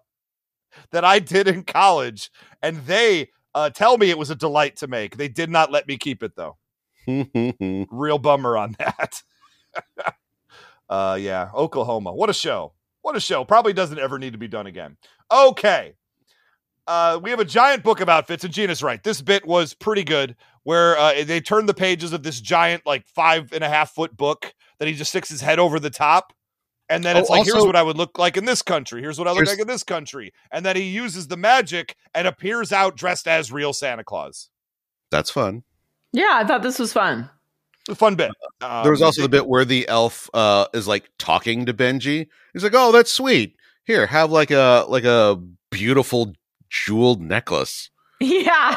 [0.93, 2.31] that I did in college,
[2.63, 5.17] and they uh, tell me it was a delight to make.
[5.17, 6.57] They did not let me keep it though.
[7.91, 9.23] Real bummer on that.
[10.89, 12.13] uh, yeah, Oklahoma.
[12.13, 12.73] What a show!
[13.03, 13.45] What a show!
[13.45, 14.97] Probably doesn't ever need to be done again.
[15.31, 15.95] Okay.
[16.87, 19.03] Uh, we have a giant book of outfits, and Gina's right.
[19.03, 20.35] This bit was pretty good,
[20.65, 24.17] where uh, they turn the pages of this giant, like five and a half foot
[24.17, 26.33] book that he just sticks his head over the top,
[26.89, 29.01] and then Oh, it's like, here's what I would look like in this country.
[29.01, 32.27] Here's what I look like in this country, and then he uses the magic and
[32.27, 34.51] appears out dressed as real Santa Claus.
[35.13, 35.63] That's fun.
[36.13, 37.29] Yeah, I thought this was fun.
[37.89, 38.31] A fun bit.
[38.61, 42.29] there was Um, also the bit where the elf uh is like talking to Benji.
[42.53, 43.57] He's like, "Oh, that's sweet.
[43.85, 45.41] Here, have like a like a
[45.71, 46.35] beautiful
[46.69, 47.91] jeweled necklace."
[48.21, 48.77] Yeah.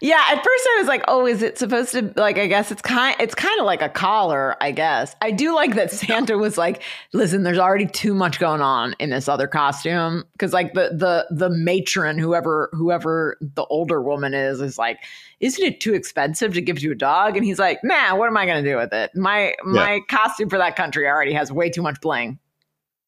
[0.00, 0.24] Yeah.
[0.28, 3.14] At first I was like, oh, is it supposed to like I guess it's kind
[3.20, 5.14] it's kind of like a collar, I guess.
[5.20, 6.82] I do like that Santa was like,
[7.12, 10.24] listen, there's already too much going on in this other costume.
[10.38, 14.98] Cause like the the the matron, whoever whoever the older woman is, is like,
[15.40, 17.36] isn't it too expensive to give to a dog?
[17.36, 19.10] And he's like, nah, what am I gonna do with it?
[19.14, 22.38] My my costume for that country already has way too much bling.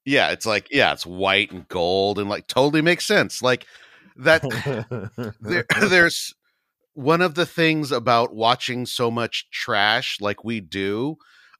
[0.04, 3.40] Yeah, it's like yeah, it's white and gold and like totally makes sense.
[3.40, 3.66] Like
[4.16, 4.42] that
[5.40, 6.34] there, there's
[6.94, 11.16] one of the things about watching so much trash like we do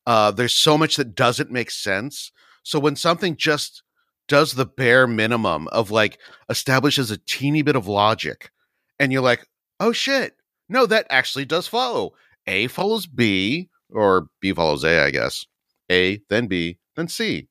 [0.07, 2.33] uh there's so much that doesn't make sense.
[2.65, 3.83] So when something just
[4.29, 6.19] does the bare minimum of like
[6.49, 8.51] establishes a teeny bit of logic
[8.99, 9.47] and you're like
[9.81, 10.35] oh shit.
[10.69, 12.13] No that actually does follow.
[12.47, 15.47] A follows b or b follows a i guess.
[15.91, 17.49] A then b then c.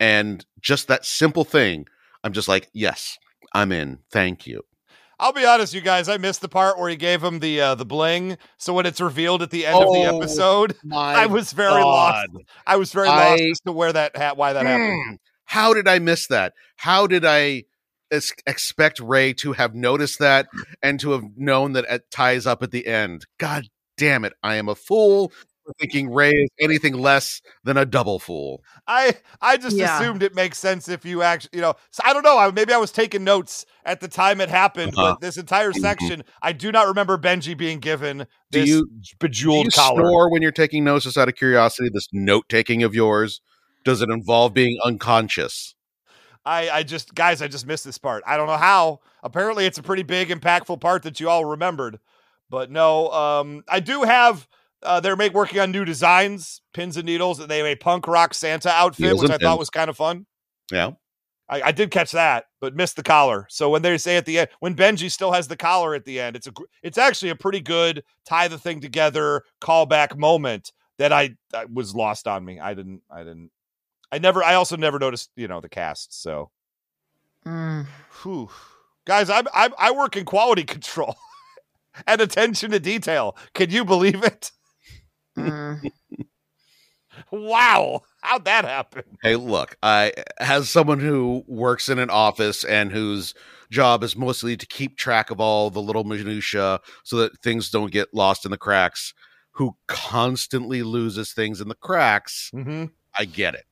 [0.00, 1.86] And just that simple thing
[2.22, 3.18] i'm just like yes
[3.54, 4.00] i'm in.
[4.10, 4.62] Thank you
[5.18, 6.08] I'll be honest, you guys.
[6.08, 8.36] I missed the part where he gave him the uh, the bling.
[8.58, 12.28] So when it's revealed at the end of the Oh, episode, I was very lost.
[12.66, 15.14] I was very lost as to where that ha- why that happened.
[15.14, 15.18] Mm.
[15.44, 16.52] How did I miss that?
[16.76, 17.64] How did I
[18.10, 20.46] es- expect Ray to have noticed that
[20.82, 23.26] and to have known that it ties up at the end?
[23.38, 24.32] God damn it.
[24.42, 25.32] I am a fool
[25.64, 28.62] for thinking Ray is anything less than a double fool.
[28.86, 29.98] I I just Yeah.
[29.98, 31.74] assumed it makes sense if you actually, you know.
[31.90, 32.38] So I don't know.
[32.38, 35.12] I, maybe I was taking notes at the time it happened, Uh-huh.
[35.12, 38.18] but this entire section, I do not remember Benji being given
[38.50, 40.02] Do this you- Do bejeweled you collar.
[40.02, 41.88] snore when you're taking notes just out of curiosity?
[41.92, 43.40] This note taking of yours?
[43.84, 45.74] Does it involve being unconscious?
[46.46, 48.22] I, I just guys, I just missed this part.
[48.26, 49.00] I don't know how.
[49.22, 52.00] Apparently, it's a pretty big, impactful part that you all remembered.
[52.50, 54.46] But no, um, I do have.
[54.84, 58.06] Uh, they're make working on new designs, pins and needles, and they have a punk
[58.06, 60.26] rock Santa outfit, Needles which I and thought was kind of fun.
[60.70, 60.92] Yeah.
[61.48, 63.46] I, I did catch that, but missed the collar.
[63.50, 66.18] So when they say at the end, when Benji still has the collar at the
[66.20, 71.12] end, it's a it's actually a pretty good tie the thing together callback moment that
[71.12, 72.60] I, I was lost on me.
[72.60, 73.50] I didn't I didn't
[74.10, 76.22] I never I also never noticed you know the cast.
[76.22, 76.50] So
[77.46, 77.86] Mm.
[78.22, 78.48] Whew.
[79.04, 81.16] Guys, I'm, I'm I work in quality control
[82.06, 83.36] and attention to detail.
[83.54, 84.50] Can you believe it?
[85.36, 85.90] Mm.
[87.30, 89.04] Wow, how'd that happen?
[89.22, 93.34] Hey, look, I as someone who works in an office and whose
[93.70, 97.92] job is mostly to keep track of all the little minutia so that things don't
[97.92, 99.14] get lost in the cracks,
[99.52, 102.86] who constantly loses things in the cracks, Mm-hmm.
[103.16, 103.64] I get it.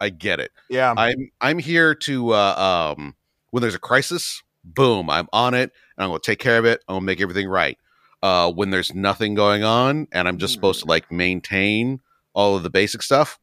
[0.00, 0.50] I get it.
[0.68, 3.14] Yeah, I'm I'm here to uh, um
[3.50, 6.82] when there's a crisis, boom, I'm on it and I'm gonna take care of it.
[6.88, 7.78] I'm gonna make everything right.
[8.22, 12.00] Uh when there's nothing going on and I'm just supposed to like maintain
[12.34, 13.38] all of the basic stuff,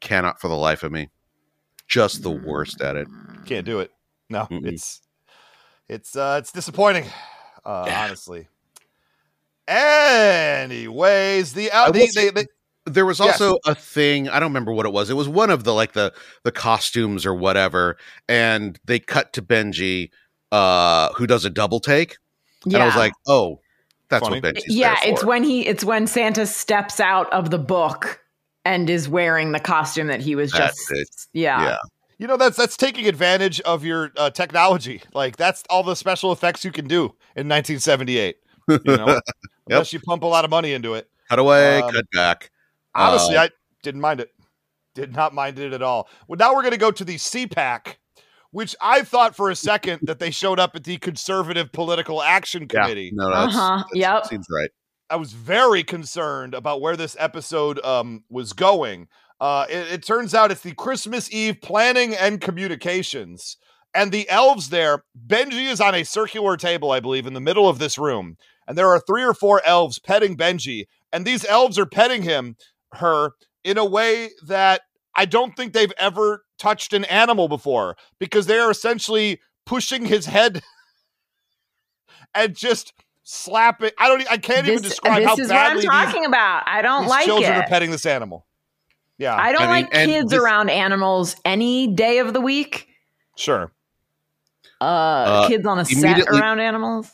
[0.00, 1.08] cannot for the life of me.
[1.86, 3.06] Just the worst at it.
[3.46, 3.90] can't do it.
[4.30, 4.66] No, Mm-mm.
[4.66, 5.00] it's
[5.88, 7.04] it's uh it's disappointing,
[7.64, 8.04] uh, Yeah.
[8.06, 8.48] honestly.
[9.68, 12.46] Anyways, the I uh, the, say- the,
[12.86, 13.40] the There was Yes.
[13.40, 15.08] also a thing, I don't remember what it was.
[15.10, 16.12] It was one of the like the
[16.42, 17.96] the costumes or whatever,
[18.28, 20.10] and they cut to Benji
[20.52, 22.16] uh who does a double take.
[22.66, 23.60] And I was like, "Oh,
[24.14, 24.40] that's Funny.
[24.40, 25.28] what Benji's yeah, there it's for.
[25.28, 28.20] when he it's when Santa steps out of the book
[28.64, 31.38] and is wearing the costume that he was That's just it.
[31.38, 31.62] yeah.
[31.62, 31.76] Yeah.
[32.18, 35.02] you know that's that's taking advantage of your uh, technology.
[35.12, 37.04] Like that's all the special effects you can do
[37.36, 38.36] in 1978.
[38.68, 39.20] You know,
[39.68, 41.08] unless you pump a lot of money into it.
[41.28, 42.50] Cut away, Um, cut back.
[42.94, 43.50] Honestly, Uh, I
[43.82, 44.30] didn't mind it.
[44.94, 46.08] Did not mind it at all.
[46.28, 47.96] Well, now we're going to go to the CPAC,
[48.54, 52.68] which I thought for a second that they showed up at the Conservative Political Action
[52.68, 53.10] Committee.
[53.12, 54.26] no, no, that's, Uh-huh, that's- yep.
[54.26, 54.70] seems right.
[55.10, 59.08] I was very concerned about where this episode um, was going.
[59.40, 63.56] Uh, it, it turns out it's the Christmas Eve planning and communications.
[63.94, 67.68] And the elves there, Benji is on a circular table, I believe, in the middle
[67.68, 68.36] of this room.
[68.66, 70.86] And there are three or four elves petting Benji.
[71.12, 72.56] And these elves are petting him,
[72.94, 73.32] her,
[73.62, 74.82] in a way that
[75.16, 80.26] I don't think they've ever touched an animal before because they are essentially pushing his
[80.26, 80.62] head
[82.34, 82.92] and just
[83.22, 83.90] slapping.
[83.98, 84.30] I don't.
[84.30, 86.64] I can't even This, describe this how is what I'm these, talking about.
[86.66, 87.56] I don't these like children it.
[87.58, 88.46] are petting this animal.
[89.18, 92.40] Yeah, I don't I mean, like and kids this- around animals any day of the
[92.40, 92.88] week.
[93.36, 93.70] sure.
[94.80, 97.10] Uh, kids on a set around animals.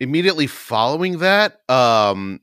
[0.00, 2.40] Immediately following that, um,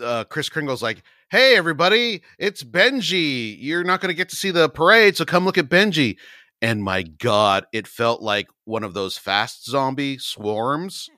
[0.00, 3.56] uh, Chris Kringle's like, "Hey, everybody, it's Benji.
[3.58, 6.16] You're not going to get to see the parade, so come look at Benji."
[6.62, 11.10] And my God, it felt like one of those fast zombie swarms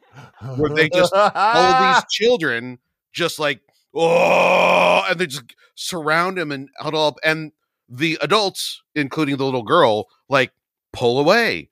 [0.56, 2.78] where they just all these children
[3.12, 3.60] just like
[3.94, 7.52] oh and they just surround him and huddle up and
[7.88, 10.52] the adults including the little girl like
[10.92, 11.68] pull away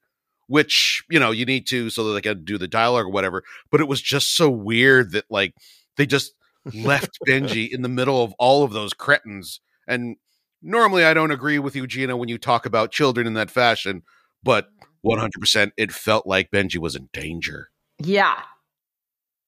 [0.47, 3.43] which you know you need to so that they can do the dialogue or whatever
[3.71, 5.53] but it was just so weird that like
[5.97, 6.34] they just
[6.73, 10.15] left benji in the middle of all of those cretins and
[10.61, 14.01] normally i don't agree with you gina when you talk about children in that fashion
[14.43, 14.69] but
[15.05, 18.41] 100% it felt like benji was in danger Yeah.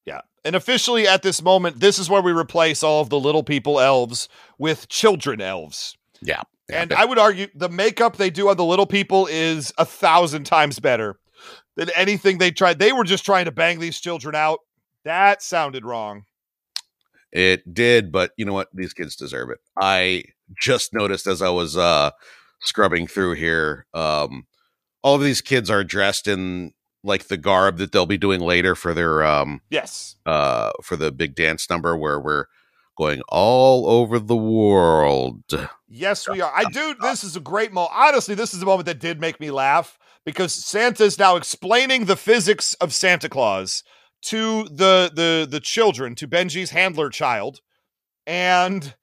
[0.05, 0.21] Yeah.
[0.45, 3.79] And officially at this moment, this is where we replace all of the little people
[3.79, 5.97] elves with children elves.
[6.21, 9.83] yeah And I would argue the makeup they do on the little people is a
[9.85, 11.19] thousand times better
[11.75, 12.79] than anything they tried.
[12.79, 14.59] They were just trying to bang these children out.
[15.03, 16.23] That sounded wrong.
[17.31, 18.69] It did, but you know what?
[18.73, 19.59] These kids deserve it.
[19.79, 20.23] I
[20.61, 22.11] just noticed as I was uh
[22.61, 24.47] scrubbing through here, um,
[25.03, 26.73] all of these kids are dressed in
[27.03, 30.15] like the garb that they'll be doing later for their um Yes.
[30.25, 32.45] uh for the big dance number where we're
[32.97, 35.43] going all over the world.
[35.87, 36.51] Yes, we are.
[36.53, 36.95] I do.
[37.01, 37.93] This is a great moment.
[37.95, 42.15] Honestly, this is a moment that did make me laugh because Santa's now explaining the
[42.17, 43.83] physics of Santa Claus
[44.27, 47.61] to the the the children, to Benji's handler child,
[48.25, 48.95] and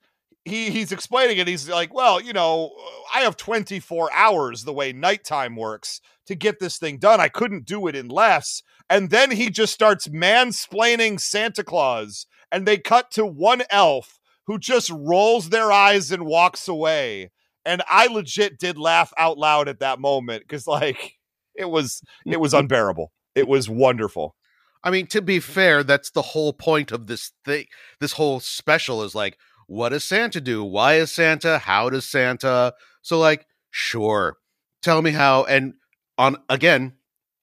[0.44, 1.48] he he's explaining it.
[1.48, 2.72] He's like, "Well, you know,
[3.14, 7.20] I have 24 hours the way nighttime works to get this thing done.
[7.20, 12.66] I couldn't do it in less." And then he just starts mansplaining Santa Claus, and
[12.66, 17.30] they cut to one elf who just rolls their eyes and walks away.
[17.64, 21.14] And I legit did laugh out loud at that moment because, like,
[21.54, 23.10] it was it was unbearable.
[23.34, 24.36] It was wonderful.
[24.84, 27.66] I mean, to be fair, that's the whole point of this thing.
[28.00, 30.62] This whole special is like, what does Santa do?
[30.62, 31.58] Why is Santa?
[31.58, 32.74] How does Santa?
[33.02, 34.36] So, like, sure,
[34.82, 35.44] tell me how.
[35.44, 35.74] And
[36.18, 36.94] on again,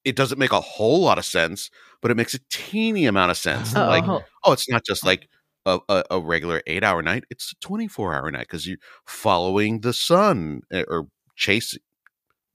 [0.05, 1.71] it doesn't make a whole lot of sense,
[2.01, 3.75] but it makes a teeny amount of sense.
[3.75, 3.87] Uh-oh.
[3.87, 5.27] Like, oh, it's not just like
[5.65, 8.77] a, a, a regular eight hour night; it's a twenty four hour night because you're
[9.05, 11.77] following the sun eh, or chase,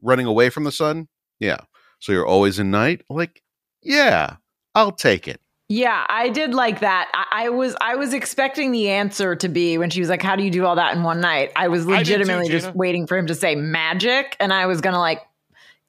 [0.03, 1.09] running away from the sun.
[1.41, 1.59] Yeah,
[1.99, 3.03] so you're always in night.
[3.11, 3.43] Like,
[3.83, 4.37] yeah,
[4.77, 5.41] I'll take it.
[5.69, 7.11] Yeah, I did like that.
[7.13, 10.37] I, I was I was expecting the answer to be when she was like, "How
[10.37, 12.61] do you do all that in one night?" I was I too, legitimately Gina.
[12.61, 15.23] just waiting for him to say magic, and I was gonna like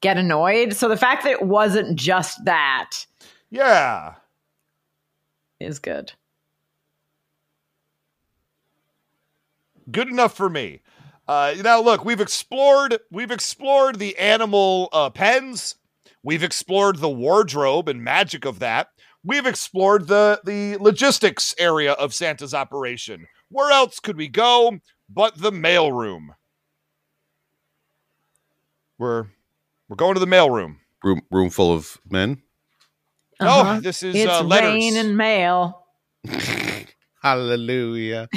[0.00, 0.74] get annoyed.
[0.74, 2.90] So the fact that it wasn't just that
[3.50, 4.14] Yeah.
[5.60, 6.12] is good.
[9.90, 10.80] good enough for me.
[11.26, 15.76] Uh, now, look, we've explored we've explored the animal uh, pens.
[16.22, 18.88] We've explored the wardrobe and magic of that.
[19.24, 23.26] We've explored the the logistics area of Santa's operation.
[23.50, 26.28] Where else could we go but the mailroom?
[28.98, 29.26] We're
[29.88, 30.76] we're going to the mailroom.
[31.02, 32.42] Room room full of men.
[33.40, 33.76] Uh-huh.
[33.76, 34.72] Oh, this is it's uh, letters.
[34.72, 35.86] rain and mail.
[37.22, 38.28] Hallelujah.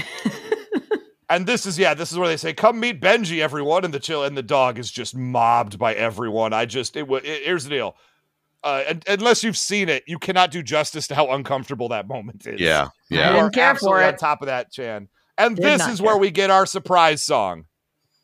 [1.31, 3.99] And this is yeah, this is where they say, "Come meet Benji, everyone." And the
[3.99, 6.51] chill and the dog is just mobbed by everyone.
[6.51, 7.23] I just it was.
[7.23, 7.95] Here's the deal.
[8.63, 12.45] Uh, and, unless you've seen it, you cannot do justice to how uncomfortable that moment
[12.45, 12.59] is.
[12.59, 12.89] Yeah.
[12.89, 13.29] I you Yeah.
[13.29, 14.07] didn't are care for absolutely it.
[14.07, 15.07] on top of that, Chan.
[15.37, 16.05] And Did this is care.
[16.07, 17.65] where we get our surprise song.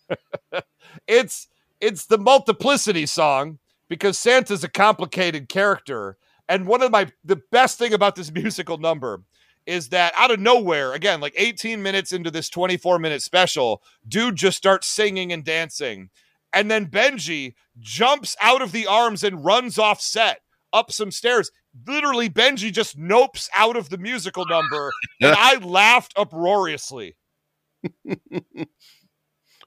[1.07, 1.47] it's
[1.79, 6.17] it's the multiplicity song because Santa's a complicated character.
[6.49, 9.23] And one of my the best thing about this musical number
[9.67, 14.35] is that out of nowhere, again, like 18 minutes into this 24 minute special, dude
[14.35, 16.09] just starts singing and dancing.
[16.53, 20.39] And then Benji jumps out of the arms and runs off set
[20.73, 21.51] up some stairs.
[21.85, 24.91] literally Benji just nopes out of the musical number,
[25.21, 27.15] and I laughed uproariously.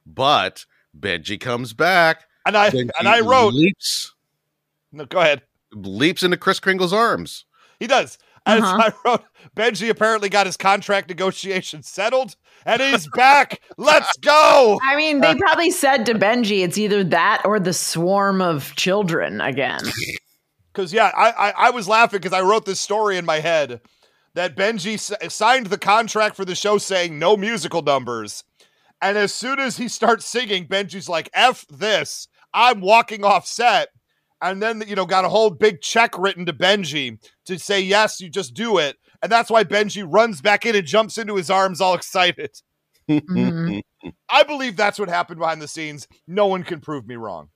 [0.07, 0.65] But
[0.99, 2.25] Benji comes back.
[2.47, 4.15] And I Benji and I wrote, leaps
[4.93, 5.43] no, go ahead.
[5.73, 7.45] leaps into Chris Kringle's arms.
[7.79, 8.19] He does.
[8.47, 8.91] And Uh-huh.
[8.91, 9.25] I wrote,
[9.57, 13.61] Benji apparently got his contract negotiations settled, and he's back.
[13.77, 14.81] Let's go.
[14.83, 19.41] I mean, they probably said to Benji, it's either that or the swarm of children
[19.41, 19.81] again.
[20.73, 23.81] Because yeah, I, I I was laughing because I wrote this story in my head
[24.35, 28.45] that Benji s- signed the contract for the show saying no musical numbers,
[29.03, 33.89] and as soon as he starts singing, Benji's like, "F this, I'm walking off set."
[34.43, 38.21] And then you know got a whole big check written to Benji to say yes,
[38.21, 41.51] you just do it, and that's why Benji runs back in and jumps into his
[41.51, 42.51] arms all excited.
[43.09, 43.83] Mhm.
[44.31, 46.07] I believe that's what happened behind the scenes.
[46.27, 47.49] No one can prove me wrong.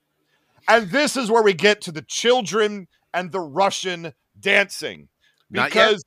[0.68, 5.08] And this is where we get to the children and the Russian dancing.
[5.50, 6.02] Because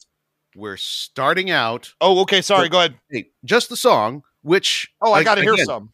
[0.55, 1.93] We're starting out.
[2.01, 2.99] oh, okay, sorry, go ahead.
[3.09, 5.91] Hey, just the song, which Oh, I like, got to hear some.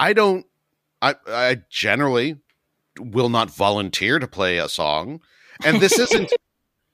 [0.00, 0.44] I don't.
[1.02, 2.36] I I generally
[2.98, 5.20] will not volunteer to play a song,
[5.64, 6.32] and this isn't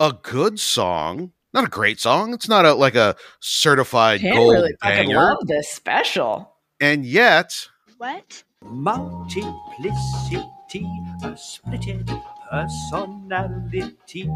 [0.00, 1.32] a good song.
[1.52, 2.32] Not a great song.
[2.34, 6.54] It's not a like a certified Can't gold really fucking banger, love this special.
[6.80, 8.42] and yet What?
[8.62, 10.86] Multiplicity,
[11.22, 12.08] a splitted
[12.50, 14.30] personality.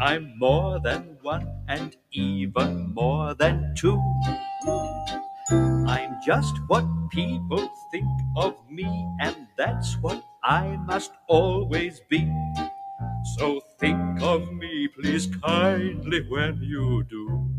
[0.00, 4.00] I'm more than one and even more than two.
[5.50, 8.06] I'm just what people think
[8.36, 8.86] of me,
[9.20, 12.26] and that's what I must always be.
[13.36, 17.50] So think of me, please, kindly when you do.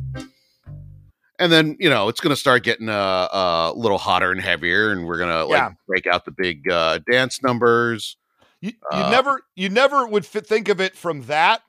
[1.38, 4.92] and then you know it's going to start getting uh, a little hotter and heavier,
[4.92, 5.70] and we're gonna like Yeah.
[5.88, 8.18] break out the big uh, dance numbers.
[8.62, 11.62] You, you uh, never you never would fit, think of it from that.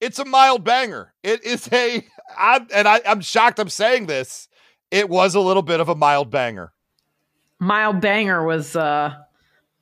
[0.00, 1.12] It's a mild banger.
[1.22, 2.02] It is a
[2.38, 4.48] I, and I, I'm shocked I'm saying this.
[4.90, 6.72] It was a little bit of a mild banger.
[7.60, 9.14] Mild Banger was uh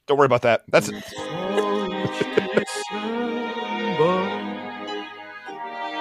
[0.07, 0.63] Don't worry about that.
[0.69, 2.19] That's So each
[2.55, 4.31] December,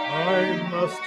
[0.10, 1.02] I must.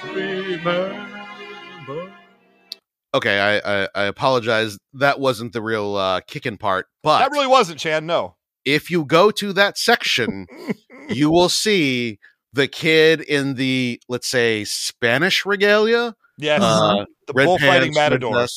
[3.13, 4.77] Okay, I, I I apologize.
[4.93, 8.05] That wasn't the real uh, kicking part, but that really wasn't Chan.
[8.05, 8.35] No.
[8.65, 10.45] if you go to that section,
[11.09, 12.19] you will see
[12.53, 16.61] the kid in the let's say Spanish regalia, Yes.
[16.61, 18.47] uh, the red bullfighting pants, matador.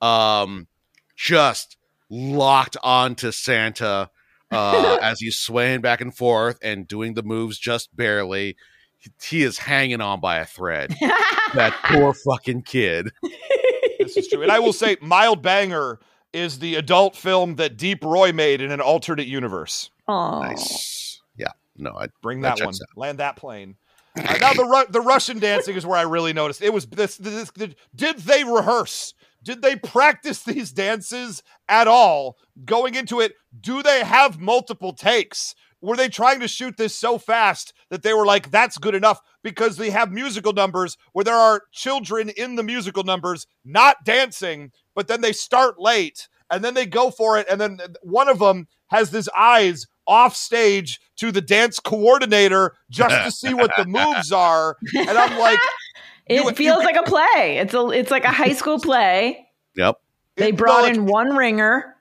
[0.00, 0.66] um,
[1.16, 1.76] just
[2.10, 4.10] locked onto Santa
[4.50, 8.56] uh, as he's swaying back and forth and doing the moves just barely.
[8.98, 10.94] He- He is hanging on by a thread.
[11.54, 13.10] that poor fucking kid.
[13.98, 14.42] This is true.
[14.42, 16.00] And I will say, Mild Banger
[16.32, 19.90] is the adult film that Deep Roy made in an alternate universe.
[20.08, 20.42] oh.
[20.42, 21.20] Nice.
[21.36, 21.52] Yeah.
[21.76, 22.74] No, I Bring That that, one.
[22.74, 22.96] out.
[22.98, 23.76] Land that plane.
[24.16, 26.60] Uh, now the Ru- the Russian dancing is where I really noticed.
[26.62, 27.74] It was this, this, this.
[27.94, 29.14] Did they rehearse?
[29.42, 33.32] Did they practice these dances at all going into it?
[33.58, 35.54] Do they have multiple takes?
[35.80, 39.20] Were they trying to shoot this so fast that they were like, "That's good enough"?
[39.42, 44.72] Because they have musical numbers where there are children in the musical numbers not dancing,
[44.94, 48.40] but then they start late and then they go for it, and then one of
[48.40, 53.84] them has his eyes off stage to the dance coordinator just to see what the
[53.86, 55.60] moves are, and I'm like,
[56.30, 57.58] It You- you- feels like a play.
[57.58, 59.48] It's a it's like a high school play.
[59.76, 59.96] Yep.
[60.36, 61.96] They brought well, in one ringer.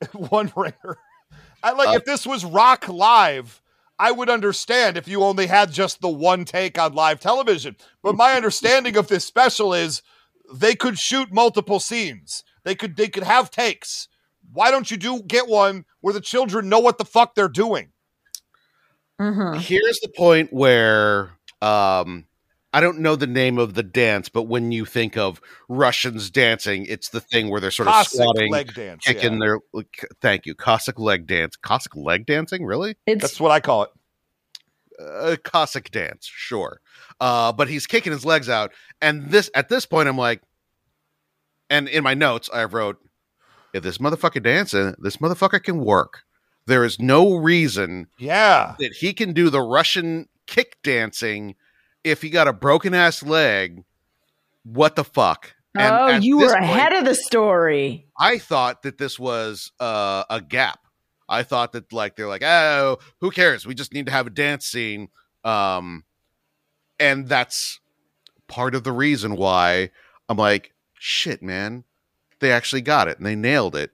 [0.12, 0.98] one ringer.
[1.62, 3.60] I like Uh, if this was rock live,
[3.98, 7.76] I would understand if you only had just the one take on live television.
[8.02, 10.02] But my understanding of this special is
[10.52, 12.44] they could shoot multiple scenes.
[12.64, 14.06] They could they could have takes.
[14.52, 17.90] Why don't you do get one where the children know what the fuck they're doing?
[19.20, 19.58] Mhm.
[19.60, 21.30] Here's the point where
[21.60, 22.26] um
[22.78, 26.86] I don't know the name of the dance, but when you think of Russians dancing,
[26.86, 29.04] it's the thing where they're sort of Cossack squatting, leg dance.
[29.04, 29.38] kicking yeah.
[29.40, 29.60] their.
[29.72, 31.56] like, Thank you, Cossack leg dance.
[31.56, 32.94] Cossack leg dancing, really?
[33.04, 33.90] It's That's what I call it.
[34.96, 36.80] Uh, Cossack dance, sure.
[37.20, 38.70] Uh, but he's kicking his legs out,
[39.02, 40.40] and this at this point, I'm like,
[41.68, 42.98] and in my notes, I wrote,
[43.74, 46.22] if this motherfucker dancing, this motherfucker can work.
[46.66, 48.76] There is no reason Yeah.
[48.78, 51.56] that he can do the Russian kick dancing
[52.04, 53.84] if he got a broken ass leg.
[54.64, 55.54] What the fuck?
[55.78, 58.06] And oh, you this were point, ahead of the story.
[58.18, 60.80] I thought that this was uh, a gap.
[61.28, 63.66] I thought that like they're like, oh, who cares?
[63.66, 65.08] We just need to have a dance scene,
[65.44, 66.04] um,
[66.98, 67.80] and that's
[68.48, 69.90] part of the reason why
[70.28, 71.84] I'm like, shit, man,
[72.40, 73.92] they actually got it and they nailed it.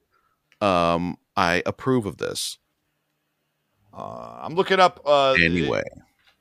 [0.60, 2.58] Um, I approve of this
[3.92, 5.82] Uh, I'm looking up uh, anyway.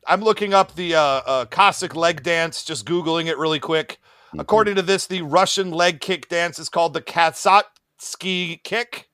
[0.07, 3.99] I'm looking up the uh, uh, Cossack leg dance, just Googling it really quick.
[4.27, 4.39] Mm-hmm.
[4.39, 9.09] According to this, the Russian leg kick dance is called the Kazatsky kick,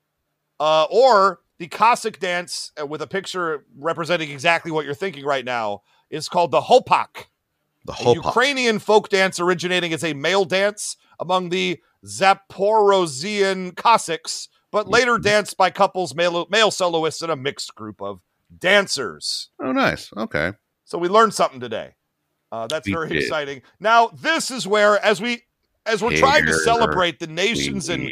[0.60, 5.46] uh, or the Cossack dance uh, with a picture representing exactly what you're thinking right
[5.46, 7.26] now is called the Hopak.
[7.86, 14.88] The whole Ukrainian folk dance originating as a male dance among the Zaporozhian Cossacks, but
[14.88, 15.24] later Mm-hmm.
[15.24, 18.22] danced by couples, male, male soloists, and a mixed group of
[18.58, 19.50] dancers.
[19.62, 20.12] Oh, nice.
[20.16, 20.54] Okay.
[20.90, 21.94] So we learned something today.
[22.52, 23.20] Uh, that's We very did.
[23.22, 23.62] exciting.
[23.80, 25.44] Now, this is where, as we
[25.86, 28.10] as we're trying to celebrate the nations and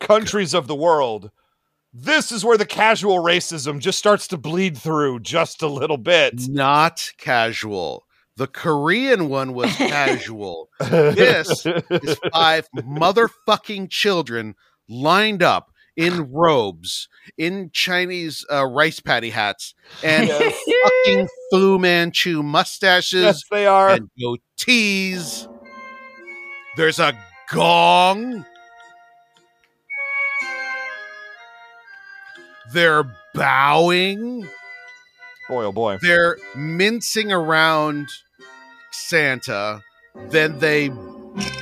[0.00, 1.30] countries of the world,
[1.92, 6.48] this is where the casual racism just starts to bleed through just a little bit.
[6.48, 8.06] not casual.
[8.38, 10.70] The Korean one was casual.
[10.80, 14.54] This is five motherfucking children
[14.88, 20.60] lined up in robes, in Chinese uh, rice patty hats, and Yes.
[21.06, 23.90] fucking Fu Manchu mustaches yes, they are.
[23.90, 25.48] and goatees.
[26.76, 27.12] There's a
[27.50, 28.46] gong.
[32.72, 34.42] They're bowing.
[35.48, 35.98] boy, oh boy.
[36.00, 38.08] They're mincing around
[38.90, 39.82] Santa.
[40.30, 40.88] Then they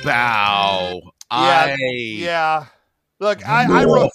[0.05, 1.01] bow.
[1.29, 2.65] I Yeah.
[3.21, 4.09] Look, I, I wrote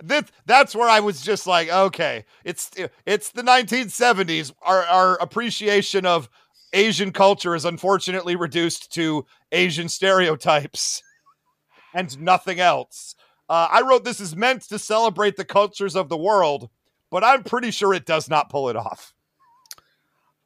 [0.00, 2.70] this, that's where I was just like, okay, it's
[3.04, 4.52] it's the 1970s.
[4.62, 6.30] Our our appreciation of
[6.72, 11.02] Asian culture is unfortunately reduced to Asian stereotypes
[11.94, 13.16] and nothing else.
[13.48, 16.70] Uh, I wrote this is meant to celebrate the cultures of the world,
[17.10, 19.12] but I'm pretty sure it does not pull it off.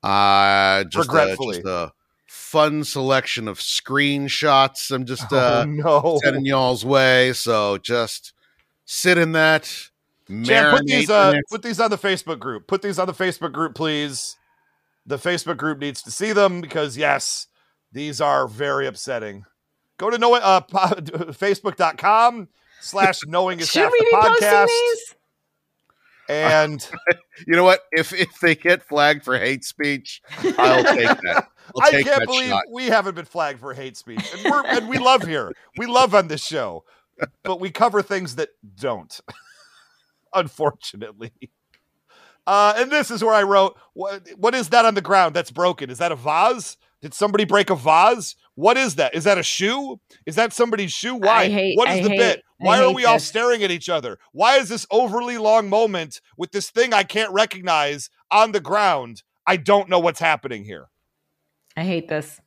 [0.03, 1.57] Uh, just, a, Regretfully.
[1.57, 1.93] just a
[2.27, 4.91] fun selection of screenshots.
[4.91, 7.33] I'm just uh, oh no, sending y'all's way.
[7.33, 8.33] So just
[8.85, 9.65] sit in that.
[10.29, 11.45] Chan, marinate put these uh, it.
[11.51, 12.67] put these on the Facebook group.
[12.67, 14.37] Put these on the Facebook group, please.
[15.07, 17.47] The Facebook group needs to see them because yes,
[17.93, 19.45] these are very upsetting.
[19.99, 22.49] Go to know uh, po- facebook.com
[22.81, 25.15] slash knowing is Should half the podcast.
[26.29, 26.87] And
[27.47, 27.81] You know what?
[27.93, 30.23] If if they get flagged for hate speech,
[30.59, 31.49] I'll take that.
[31.75, 32.63] I'll I take can't believe shot.
[32.71, 34.25] we haven't been flagged for hate speech.
[34.35, 35.53] And, we're, and we love here.
[35.77, 36.85] We love on this show,
[37.43, 39.19] but we cover things that don't,
[40.35, 41.33] unfortunately.
[42.47, 45.51] Uh, and this is where I wrote, what, what is that on the ground that's
[45.51, 45.91] broken?
[45.91, 46.77] Is that a vase?
[47.03, 48.37] Did somebody break a vase?
[48.55, 49.15] What is that?
[49.15, 50.01] Is that a shoe?
[50.25, 51.17] Is that somebody's shoe?
[51.17, 51.49] Why?
[51.49, 52.43] Hate- what is I the hate- bit?
[52.59, 54.19] Why are hate we all staring at each other?
[54.33, 59.23] Why is this overly long moment with this thing I can't recognize on the ground?
[59.47, 60.87] I don't know what's happening here.
[61.77, 62.41] I hate this.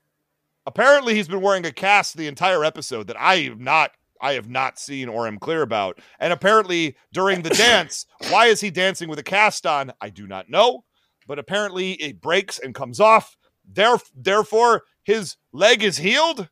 [0.65, 4.49] Apparently, he's been wearing a cast the entire episode that I have not, I have
[4.49, 5.99] not seen or am clear about.
[6.19, 9.93] And apparently, during the dance, why is he dancing with a cast on?
[10.01, 10.83] I do not know.
[11.27, 13.37] But apparently, it breaks and comes off.
[13.71, 16.49] There, therefore, his leg is healed.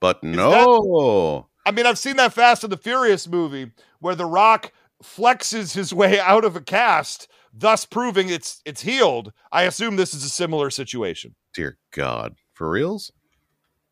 [0.00, 1.48] But no.
[1.66, 4.70] I mean, I've seen that Fast and the Furious movie where The Rock
[5.02, 9.32] flexes his way out of a cast, thus proving it's it's healed.
[9.52, 11.34] I assume this is a similar situation.
[11.54, 12.34] Dear God.
[12.54, 13.10] For reals?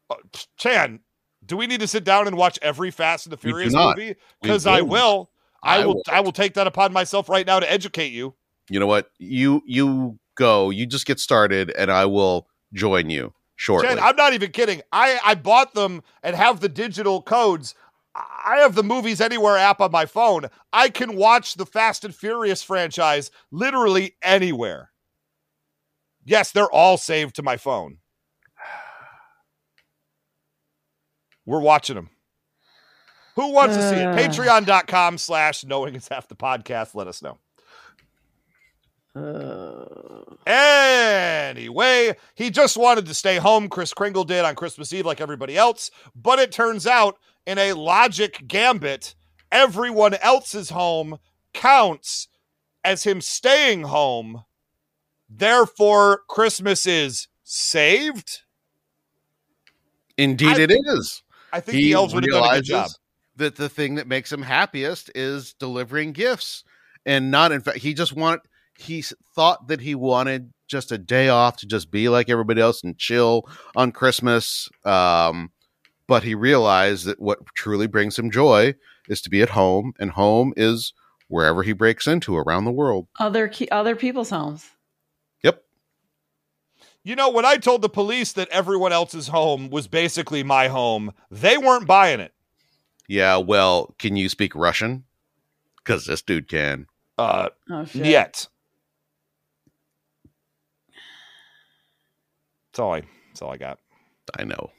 [0.08, 0.16] Uh,
[0.56, 1.00] Chan,
[1.44, 4.14] do we need to sit down and watch every Fast and the Furious movie?
[4.40, 5.30] Because I will.
[5.62, 6.02] I, I will.
[6.10, 8.34] I will take that upon myself right now to educate you.
[8.68, 9.10] You know what?
[9.18, 10.70] You you go.
[10.70, 13.98] You just get started and I will join you shortly.
[13.98, 14.82] I'm not even kidding.
[14.92, 17.74] I I bought them and have the digital codes.
[18.14, 20.46] I have the Movies Anywhere app on my phone.
[20.72, 24.90] I can watch the Fast and Furious franchise literally anywhere.
[26.24, 27.98] Yes, they're all saved to my phone.
[31.46, 32.10] We're watching them.
[33.36, 34.06] Who wants to see it?
[34.16, 36.94] Patreon.com slash knowing it's half the podcast.
[36.94, 37.38] Let us know.
[39.14, 40.02] Uh,
[40.46, 43.68] Anyway, he just wanted to stay home.
[43.68, 45.90] Chris Kringle did on Christmas Eve, like everybody else.
[46.16, 49.14] But it turns out, in a logic gambit,
[49.50, 51.18] everyone else's home
[51.52, 52.28] counts
[52.84, 54.44] as him staying home.
[55.28, 58.40] Therefore, Christmas is saved.
[60.18, 61.22] Indeed, I it is.
[61.52, 62.90] I think the elves would have done a good job.
[63.36, 66.64] That the thing that makes him happiest is delivering gifts,
[67.06, 67.78] and not in fact.
[67.78, 68.40] He just wanted.
[68.82, 69.02] He
[69.34, 72.96] thought that he wanted just a day off to just be like everybody else and
[72.98, 74.68] chill on Christmas.
[74.84, 75.50] Um,
[76.06, 78.74] but he realized that what truly brings him joy
[79.08, 80.92] is to be at home, and home is
[81.28, 83.06] wherever he breaks into around the world.
[83.18, 84.68] other ki- other people's homes.
[85.42, 85.62] Yep.
[87.04, 91.12] You know, when I told the police that everyone else's home was basically my home,
[91.30, 92.32] they weren't buying it.
[93.08, 93.36] Yeah.
[93.38, 95.04] Well, can you speak Russian?
[95.78, 96.86] Because this dude can.
[97.18, 98.06] Uh, Oh shit!
[98.06, 98.48] yet.
[102.72, 103.02] That's all I.
[103.28, 103.78] That's all I got.
[104.38, 104.70] I know.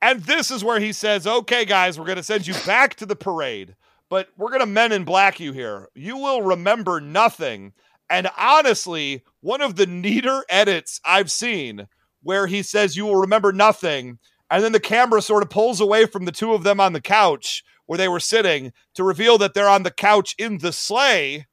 [0.00, 3.06] And this is where he says, "Okay, guys, we're going to send you back to
[3.06, 3.76] the parade,
[4.08, 5.88] but we're going to men in black you here.
[5.94, 7.72] You will remember nothing."
[8.08, 11.88] And honestly, one of the neater edits I've seen
[12.22, 14.18] where he says, You will remember nothing.
[14.50, 17.00] And then the camera sort of pulls away from the two of them on the
[17.00, 21.46] couch where they were sitting to reveal that they're on the couch in the sleigh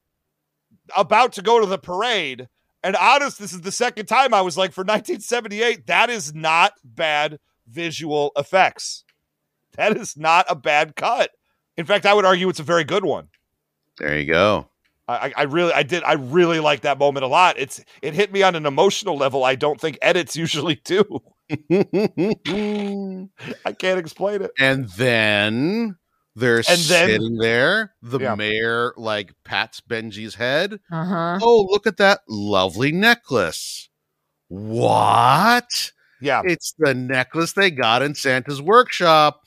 [0.96, 2.48] about to go to the parade.
[2.84, 6.74] And honest, this is the second time I was like, for 1978, that is not
[6.84, 9.04] bad visual effects.
[9.78, 11.30] That is not a bad cut.
[11.78, 13.28] In fact, I would argue it's a very good one.
[13.98, 14.68] There you go.
[15.08, 17.58] I, I really, I did, I really like that moment a lot.
[17.58, 19.44] It's, it hit me on an emotional level.
[19.44, 21.22] I don't think edits usually do.
[23.64, 24.50] I can't explain it.
[24.58, 25.96] And then
[26.36, 27.94] they're And then- sitting there.
[28.02, 28.34] The Yeah.
[28.34, 30.80] mayor like pats Benji's head.
[30.90, 31.38] Uh huh.
[31.42, 33.88] Oh, look at that lovely necklace.
[34.48, 35.92] What?
[36.20, 39.40] Yeah, It's the necklace they got in Santa's workshop.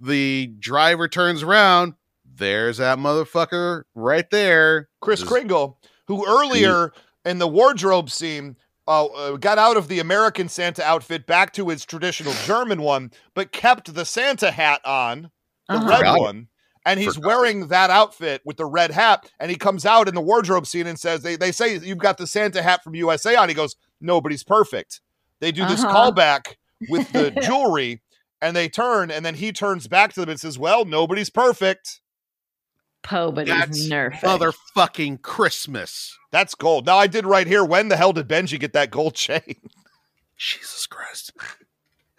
[0.00, 1.94] The driver turns around.
[2.24, 4.88] There's that motherfucker right there.
[5.00, 5.78] Kris This- Kringle,
[6.08, 6.92] who earlier
[7.24, 11.68] in the wardrobe scene uh, uh, got out of the American Santa outfit back to
[11.70, 15.30] his traditional German one, but kept the Santa hat on,
[15.68, 16.00] the Uh-huh.
[16.02, 16.48] red one.
[16.86, 19.30] And he's Forgot wearing that outfit with the red hat.
[19.40, 22.18] And he comes out in the wardrobe scene and says, They, they say you've got
[22.18, 23.48] the Santa hat from USA on.
[23.48, 25.00] He goes, Nobody's perfect.
[25.40, 26.12] They do this Uh-huh.
[26.12, 26.56] callback
[26.90, 28.02] with the jewelry
[28.42, 29.10] and they turn.
[29.10, 32.00] And then he turns back to them and says, Well, nobody's perfect.
[33.02, 34.20] Poe, but That's he's nerfed.
[34.20, 36.16] Motherfucking Christmas.
[36.32, 36.84] That's gold.
[36.84, 37.64] Now I did right here.
[37.64, 39.56] When the hell did Benji get that gold chain?
[40.36, 41.32] Jesus Christ.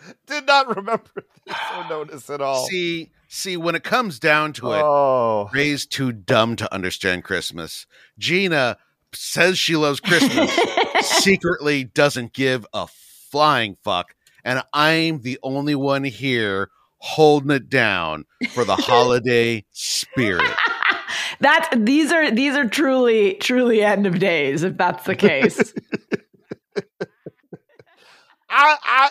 [0.27, 1.09] did not remember
[1.45, 2.65] this or notice at all.
[2.67, 7.85] See, see, when it comes down to it, oh, Ray's too dumb to understand Christmas.
[8.17, 8.77] Gina
[9.13, 10.51] says she loves Christmas,
[11.01, 18.25] secretly doesn't give a flying fuck, and I'm the only one here holding it down
[18.49, 20.49] for the holiday spirit.
[21.39, 25.73] That's these are these are truly truly end of days if that's the case.
[28.49, 29.09] I, I,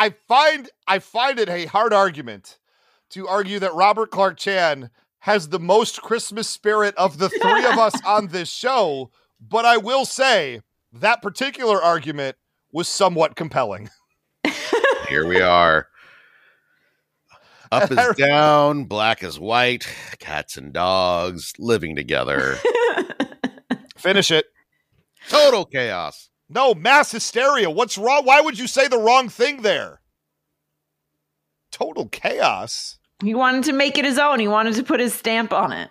[0.00, 2.58] I find I find it a hard argument
[3.10, 4.88] to argue that Robert Clark Chan
[5.18, 9.76] has the most Christmas spirit of the three of us on this show, but I
[9.76, 12.36] will say that particular argument
[12.72, 13.90] was somewhat compelling.
[15.10, 15.88] Here we are.
[17.70, 19.86] Up is down, black is white,
[20.18, 22.56] cats and dogs living together.
[23.98, 24.46] Finish it.
[25.28, 26.29] Total chaos.
[26.52, 27.70] No, mass hysteria.
[27.70, 28.24] What's wrong?
[28.24, 30.00] Why would you say the wrong thing there?
[31.70, 32.98] Total chaos.
[33.22, 34.40] he wanted to make it his own.
[34.40, 35.90] He wanted to put his stamp on it.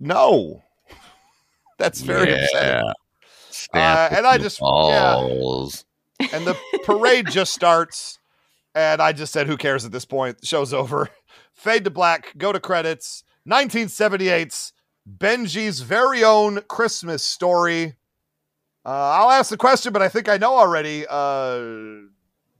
[0.00, 0.62] No.
[1.78, 2.92] That's very upsetting.
[3.50, 5.18] Stamp Uh, and I just- yeah.
[6.32, 8.18] And the parade just starts.
[8.74, 10.40] And I just said, who cares at this point?
[10.40, 11.08] The show's over.
[11.52, 13.24] Fade to black, go to credits.
[13.48, 14.72] 1978's
[15.08, 17.94] Benji's very own Christmas story.
[18.84, 21.04] Uh, I'll ask the question, but I think I know already.
[21.08, 22.06] Uh,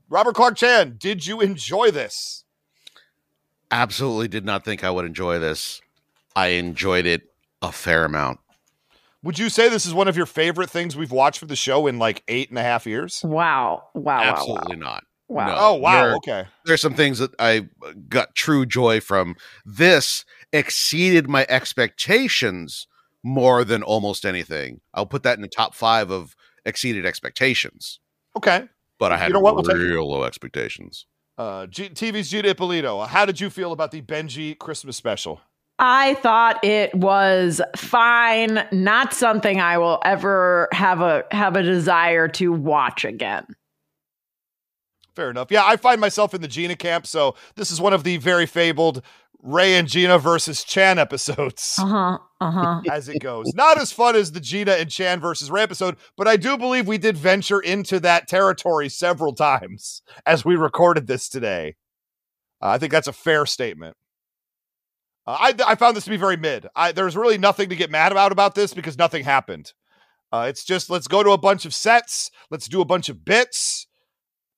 [0.09, 2.43] Robert Clark Chan, did you enjoy this?
[3.71, 5.81] Absolutely did not think I would enjoy this.
[6.35, 7.23] I enjoyed it
[7.61, 8.39] a fair amount.
[9.21, 11.87] Would you say this is one of your favorite things we've watched for the show
[11.87, 13.21] in like eight and a half years?
[13.23, 13.89] Wow.
[13.93, 14.21] Wow.
[14.21, 15.03] Absolutely not.
[15.27, 15.45] Wow.
[15.47, 15.55] No.
[15.59, 15.91] Oh, wow.
[16.05, 16.45] There- Okay.
[16.65, 17.67] There's some things that I
[18.07, 19.35] got true joy from.
[19.65, 22.87] This exceeded my expectations
[23.23, 24.81] more than almost anything.
[24.93, 27.99] I'll put that in the top five of exceeded expectations.
[28.37, 28.67] Okay.
[28.97, 29.55] But I You had know what?
[29.55, 29.79] We'll take it.
[29.79, 31.05] real low expectations.
[31.37, 33.01] Uh, G- TV's Gina Ippolito.
[33.01, 35.39] How did you feel about the Benji Christmas special?
[35.81, 42.27] I thought it was fine, not something I will ever have a have a desire
[42.29, 43.45] to watch again.
[45.15, 45.47] Fair enough.
[45.51, 48.45] Yeah, I find myself in the Gina camp, so this is one of the very
[48.45, 49.01] fabled
[49.41, 51.79] Ray and Gina versus Chan episodes.
[51.89, 52.17] Uh-huh.
[52.41, 52.81] Uh-huh.
[52.91, 53.53] As it goes.
[53.53, 56.87] Not as fun as the Gina and Chan versus Ray episode, but I do believe
[56.87, 61.75] we did venture into that territory several times as we recorded this today.
[62.61, 63.97] Uh, I think that's a fair statement.
[65.27, 66.67] Uh, I, I found this to be very mid.
[66.75, 69.73] I, there's really nothing to get mad about about this because nothing happened.
[70.31, 73.25] Uh, it's just let's go to a bunch of sets, let's do a bunch of
[73.25, 73.87] bits,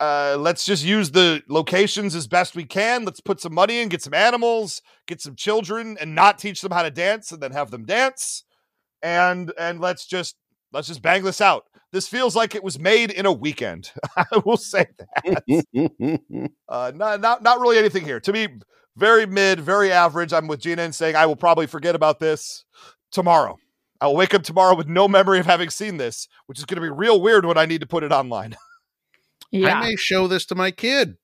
[0.01, 3.05] uh, let's just use the locations as best we can.
[3.05, 6.71] Let's put some money in, get some animals, get some children, and not teach them
[6.71, 8.43] how to dance, and then have them dance,
[9.03, 10.35] and and let's just
[10.73, 11.65] let's just bang this out.
[11.91, 13.91] This feels like it was made in a weekend.
[14.17, 16.21] I will say that.
[16.67, 18.19] Uh, not not not really anything here.
[18.21, 18.47] To me,
[18.97, 20.33] very mid, very average.
[20.33, 22.65] I'm with Gina and saying I will probably forget about this
[23.11, 23.57] tomorrow.
[23.99, 26.77] I will wake up tomorrow with no memory of having seen this, which is going
[26.77, 28.55] to be real weird when I need to put it online.
[29.51, 29.79] Yeah.
[29.79, 31.17] I may show this to my kid.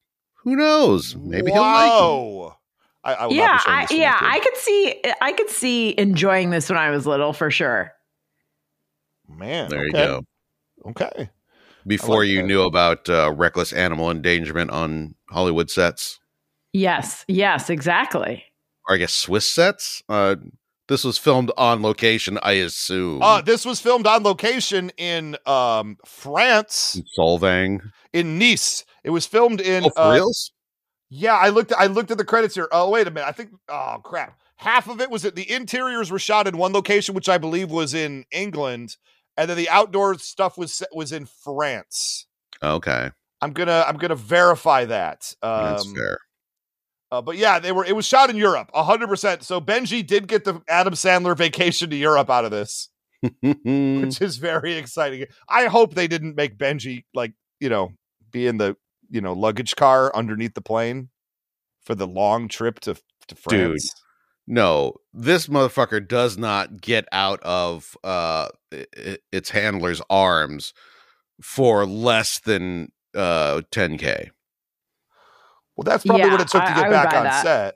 [0.44, 1.16] Who knows?
[1.16, 2.54] Maybe he'll like it.
[3.04, 4.20] I, I yeah, I, this to my yeah.
[4.22, 7.94] I could see I could see enjoying this when I was little for sure.
[9.30, 10.22] Man, There you go.
[10.88, 11.30] Okay.
[11.86, 12.48] Before like you that.
[12.48, 16.20] knew about uh, reckless animal endangerment on Hollywood sets,
[16.74, 18.44] Yes, yes, exactly.
[18.88, 20.04] or I guess Swiss sets.
[20.10, 20.36] Uh,
[20.88, 23.22] this was filmed on location, I assume.
[23.22, 27.82] Uh, this was filmed on location in um, France, in Solvang.
[28.14, 28.86] in Nice.
[29.04, 29.86] It was filmed in.
[29.86, 30.52] Oh, for uh, reals?
[31.10, 31.72] Yeah, I looked.
[31.78, 32.68] I looked at the credits here.
[32.72, 33.28] Oh, wait a minute.
[33.28, 33.52] I think.
[33.70, 34.40] Oh, crap.
[34.58, 37.70] Half of it was at the interiors were shot in one location, which I believe
[37.70, 38.98] was in England,
[39.38, 42.26] and then the outdoor stuff was was in France.
[42.62, 43.12] Okay,
[43.42, 45.34] I'm gonna I'm gonna verify that.
[45.42, 46.18] that's Um, fair.
[47.12, 47.86] Uh, but yeah, they were.
[47.86, 49.44] It was shot in Europe, hundred percent.
[49.44, 52.90] So Benji did get the Adam Sandler vacation to Europe out of this,
[53.42, 55.26] which is very exciting.
[55.48, 57.94] I hope they didn't make Benji like you know
[58.32, 58.76] be in the
[59.10, 61.10] you know luggage car underneath the plane
[61.82, 62.96] for the long trip to
[63.28, 63.94] to France.
[64.48, 70.74] no, this motherfucker does not get out of uh, its handler's arms
[71.42, 74.30] for less than uh, 10k.
[75.78, 77.44] Well, that's probably Yeah, what it took to get I would back on that.
[77.44, 77.76] set.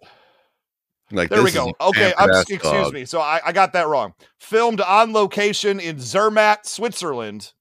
[1.11, 1.73] Like There we go.
[1.81, 2.93] Okay, I'm, pampered-ass excuse dog.
[2.93, 3.05] me.
[3.05, 4.13] So I, I got that wrong.
[4.39, 7.51] Filmed on location in Zermatt, Switzerland,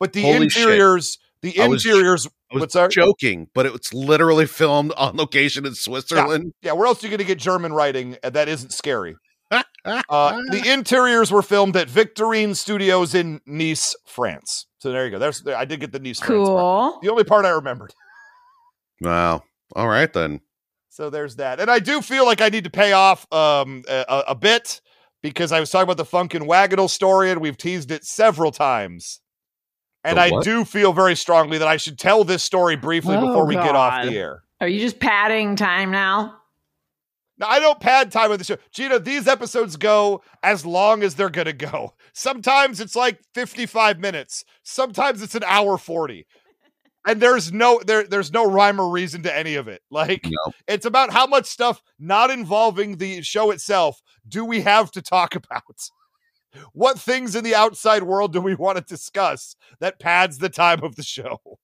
[0.00, 0.62] but the Holy shit.
[0.62, 2.26] interiors, the I was- interiors.
[2.50, 2.90] I was what's that?
[2.90, 6.54] joking, but it's literally filmed on location in Switzerland.
[6.62, 9.16] Yeah, where else are you going to get German writing uh, that isn't scary?
[9.50, 14.66] Uh, the interiors were filmed at Victorine Studios in Nice, France.
[14.78, 15.18] So there you go.
[15.18, 16.58] There's I did get the Nice, France part.
[16.94, 16.98] Cool.
[17.02, 17.92] The only part I remembered.
[19.02, 19.42] wow.
[19.76, 20.40] All right then.
[20.88, 21.60] So there's that.
[21.60, 24.80] And I do feel like I need to pay off um, a, a- a bit
[25.22, 29.20] because I was talking about the Funkin' Wagonal story and we've teased it several times.
[30.04, 33.46] And I do feel very strongly that I should tell this story briefly Oh, before
[33.46, 34.42] we get off the air.
[34.60, 36.36] Are you just padding time now?
[37.36, 38.56] Now, I don't pad time with the show.
[38.72, 41.94] Gina, these episodes go as long as they're going to go.
[42.12, 44.44] Sometimes it's like 55 minutes.
[44.64, 46.26] Sometimes it's an hour 40.
[47.06, 49.80] And there's no there there's no rhyme or reason to any of it.
[49.90, 50.52] Like No.
[50.66, 55.34] it's about how much stuff not involving the show itself do we have to talk
[55.36, 55.62] about?
[56.72, 60.82] What things in the outside world do we want to discuss that pads the time
[60.82, 61.38] of the show?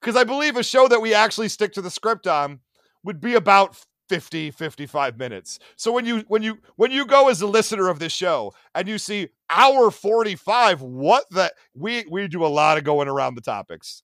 [0.00, 2.60] Because I believe a show that we actually stick to the script on
[3.02, 3.76] would be about
[4.08, 5.58] 50 55 minutes.
[5.76, 8.88] So when you when you when you go as a listener of this show and
[8.88, 13.40] you see hour 45 what the we we do a lot of going around the
[13.40, 14.02] topics.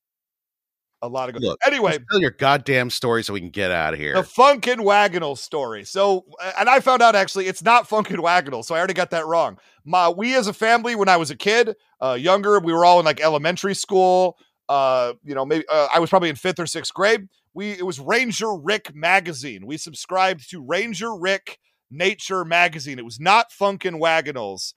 [1.02, 3.92] A lot of go- Look, Anyway, Tell your goddamn story so we can get out
[3.92, 4.14] of here.
[4.14, 5.84] the Funkin' Wagonal story.
[5.84, 6.24] So,
[6.58, 8.62] and I found out actually it's not Funkin' Wagonal.
[8.62, 9.58] So I already got that wrong.
[9.84, 13.00] My, we as a family, when I was a kid, uh, younger, we were all
[13.00, 14.38] in like elementary school.
[14.66, 17.28] Uh, you know, maybe uh, I was probably in fifth or sixth grade.
[17.54, 19.66] We it was Ranger Rick magazine.
[19.66, 21.58] We subscribed to Ranger Rick
[21.90, 22.98] Nature magazine.
[22.98, 24.74] It was not Funkin' Wagonals.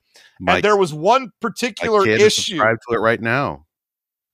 [0.47, 2.29] and there was one particular issue.
[2.29, 3.65] subscribed to it right now.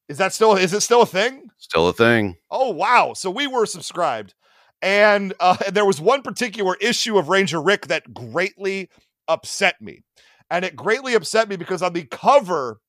[0.09, 1.49] Is that still is it still a thing?
[1.57, 2.35] Still a thing.
[2.51, 3.13] Oh wow!
[3.13, 4.33] So we were subscribed,
[4.81, 8.89] and uh, there was one particular issue of Ranger Rick that greatly
[9.27, 10.03] upset me,
[10.49, 12.79] and it greatly upset me because on the cover,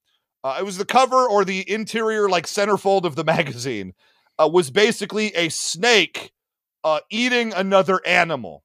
[0.43, 3.93] uh, it was the cover or the interior like centerfold of the magazine,
[4.39, 6.33] uh, was basically a snake
[6.83, 8.63] uh, eating another animal,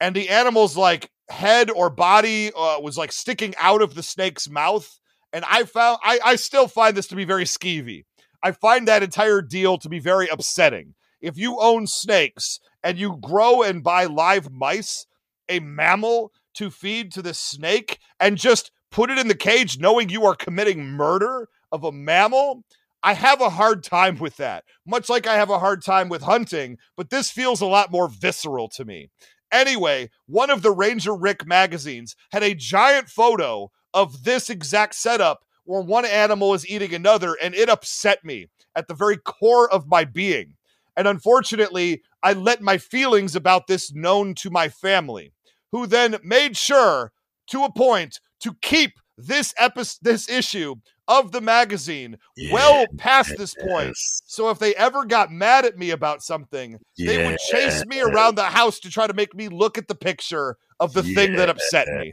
[0.00, 4.48] and the animal's like head or body uh, was like sticking out of the snake's
[4.48, 5.00] mouth,
[5.32, 8.04] and I found I I still find this to be very skeevy.
[8.42, 10.94] I find that entire deal to be very upsetting.
[11.22, 15.06] If you own snakes and you grow and buy live mice,
[15.48, 20.10] a mammal to feed to the snake, and just put it in the cage knowing
[20.10, 22.64] you are committing murder of a mammal,
[23.04, 24.64] I have a hard time with that.
[24.86, 28.08] Much like I have a hard time with hunting, but this feels a lot more
[28.08, 29.10] visceral to me.
[29.52, 35.44] Anyway, one of the Ranger Rick magazines had a giant photo of this exact setup
[35.64, 39.86] where one animal is eating another, and it upset me at the very core of
[39.86, 40.54] my being.
[40.96, 45.32] And unfortunately, I let my feelings about this known to my family,
[45.72, 47.12] who then made sure
[47.48, 50.76] to a point to keep this episode, this issue
[51.08, 52.18] of the magazine
[52.50, 53.94] well past this point.
[53.96, 58.36] So if they ever got mad at me about something, they would chase me around
[58.36, 61.48] the house to try to make me look at the picture of the thing that
[61.48, 62.12] upset me.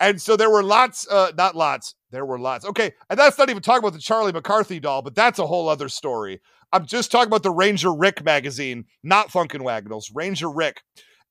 [0.00, 2.64] And so there were lots, uh, not lots, there were lots.
[2.64, 2.92] Okay.
[3.08, 5.88] And that's not even talking about the Charlie McCarthy doll, but that's a whole other
[5.88, 6.40] story.
[6.72, 10.82] I'm just talking about the Ranger Rick magazine, not Funkin' Wagnalls, Ranger Rick.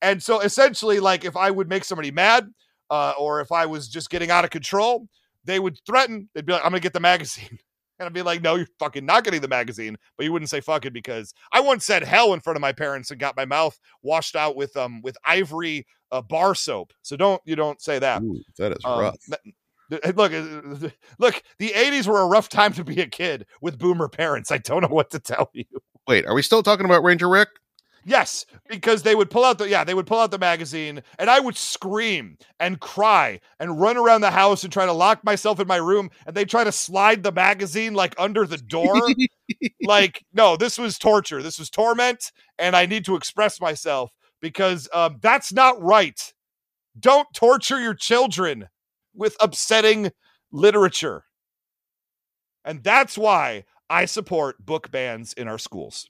[0.01, 2.47] And so essentially, like if I would make somebody mad,
[2.89, 5.07] uh, or if I was just getting out of control,
[5.45, 7.57] they would threaten, they'd be like, I'm gonna get the magazine.
[7.99, 9.95] And I'd be like, no, you're fucking not getting the magazine.
[10.17, 13.11] But you wouldn't say fucking because I once said hell in front of my parents
[13.11, 16.93] and got my mouth washed out with um with ivory uh, bar soap.
[17.03, 18.23] So don't you don't say that.
[18.23, 19.17] Ooh, that is Um, rough.
[19.27, 20.89] th- th- Look, uh,
[21.19, 21.43] look.
[21.59, 24.51] The '80s were a rough time to be a kid with boomer parents.
[24.51, 25.65] I don't know what to tell you.
[26.07, 27.49] Wait, are we still talking about Ranger Rick?
[28.03, 31.29] Yes, because they would pull out the yeah, they would pull out the magazine and
[31.29, 35.59] I would scream and cry and run around the house and try to lock myself
[35.59, 39.13] in my room and they try to slide the magazine like under the door.
[39.83, 41.43] like no, this was torture.
[41.43, 44.11] This was torment and I need to express myself
[44.41, 46.33] because um, that's not right.
[46.99, 48.69] Don't torture your children
[49.15, 50.11] with upsetting
[50.51, 51.25] literature.
[52.65, 56.09] And that's why I support book bans in our schools.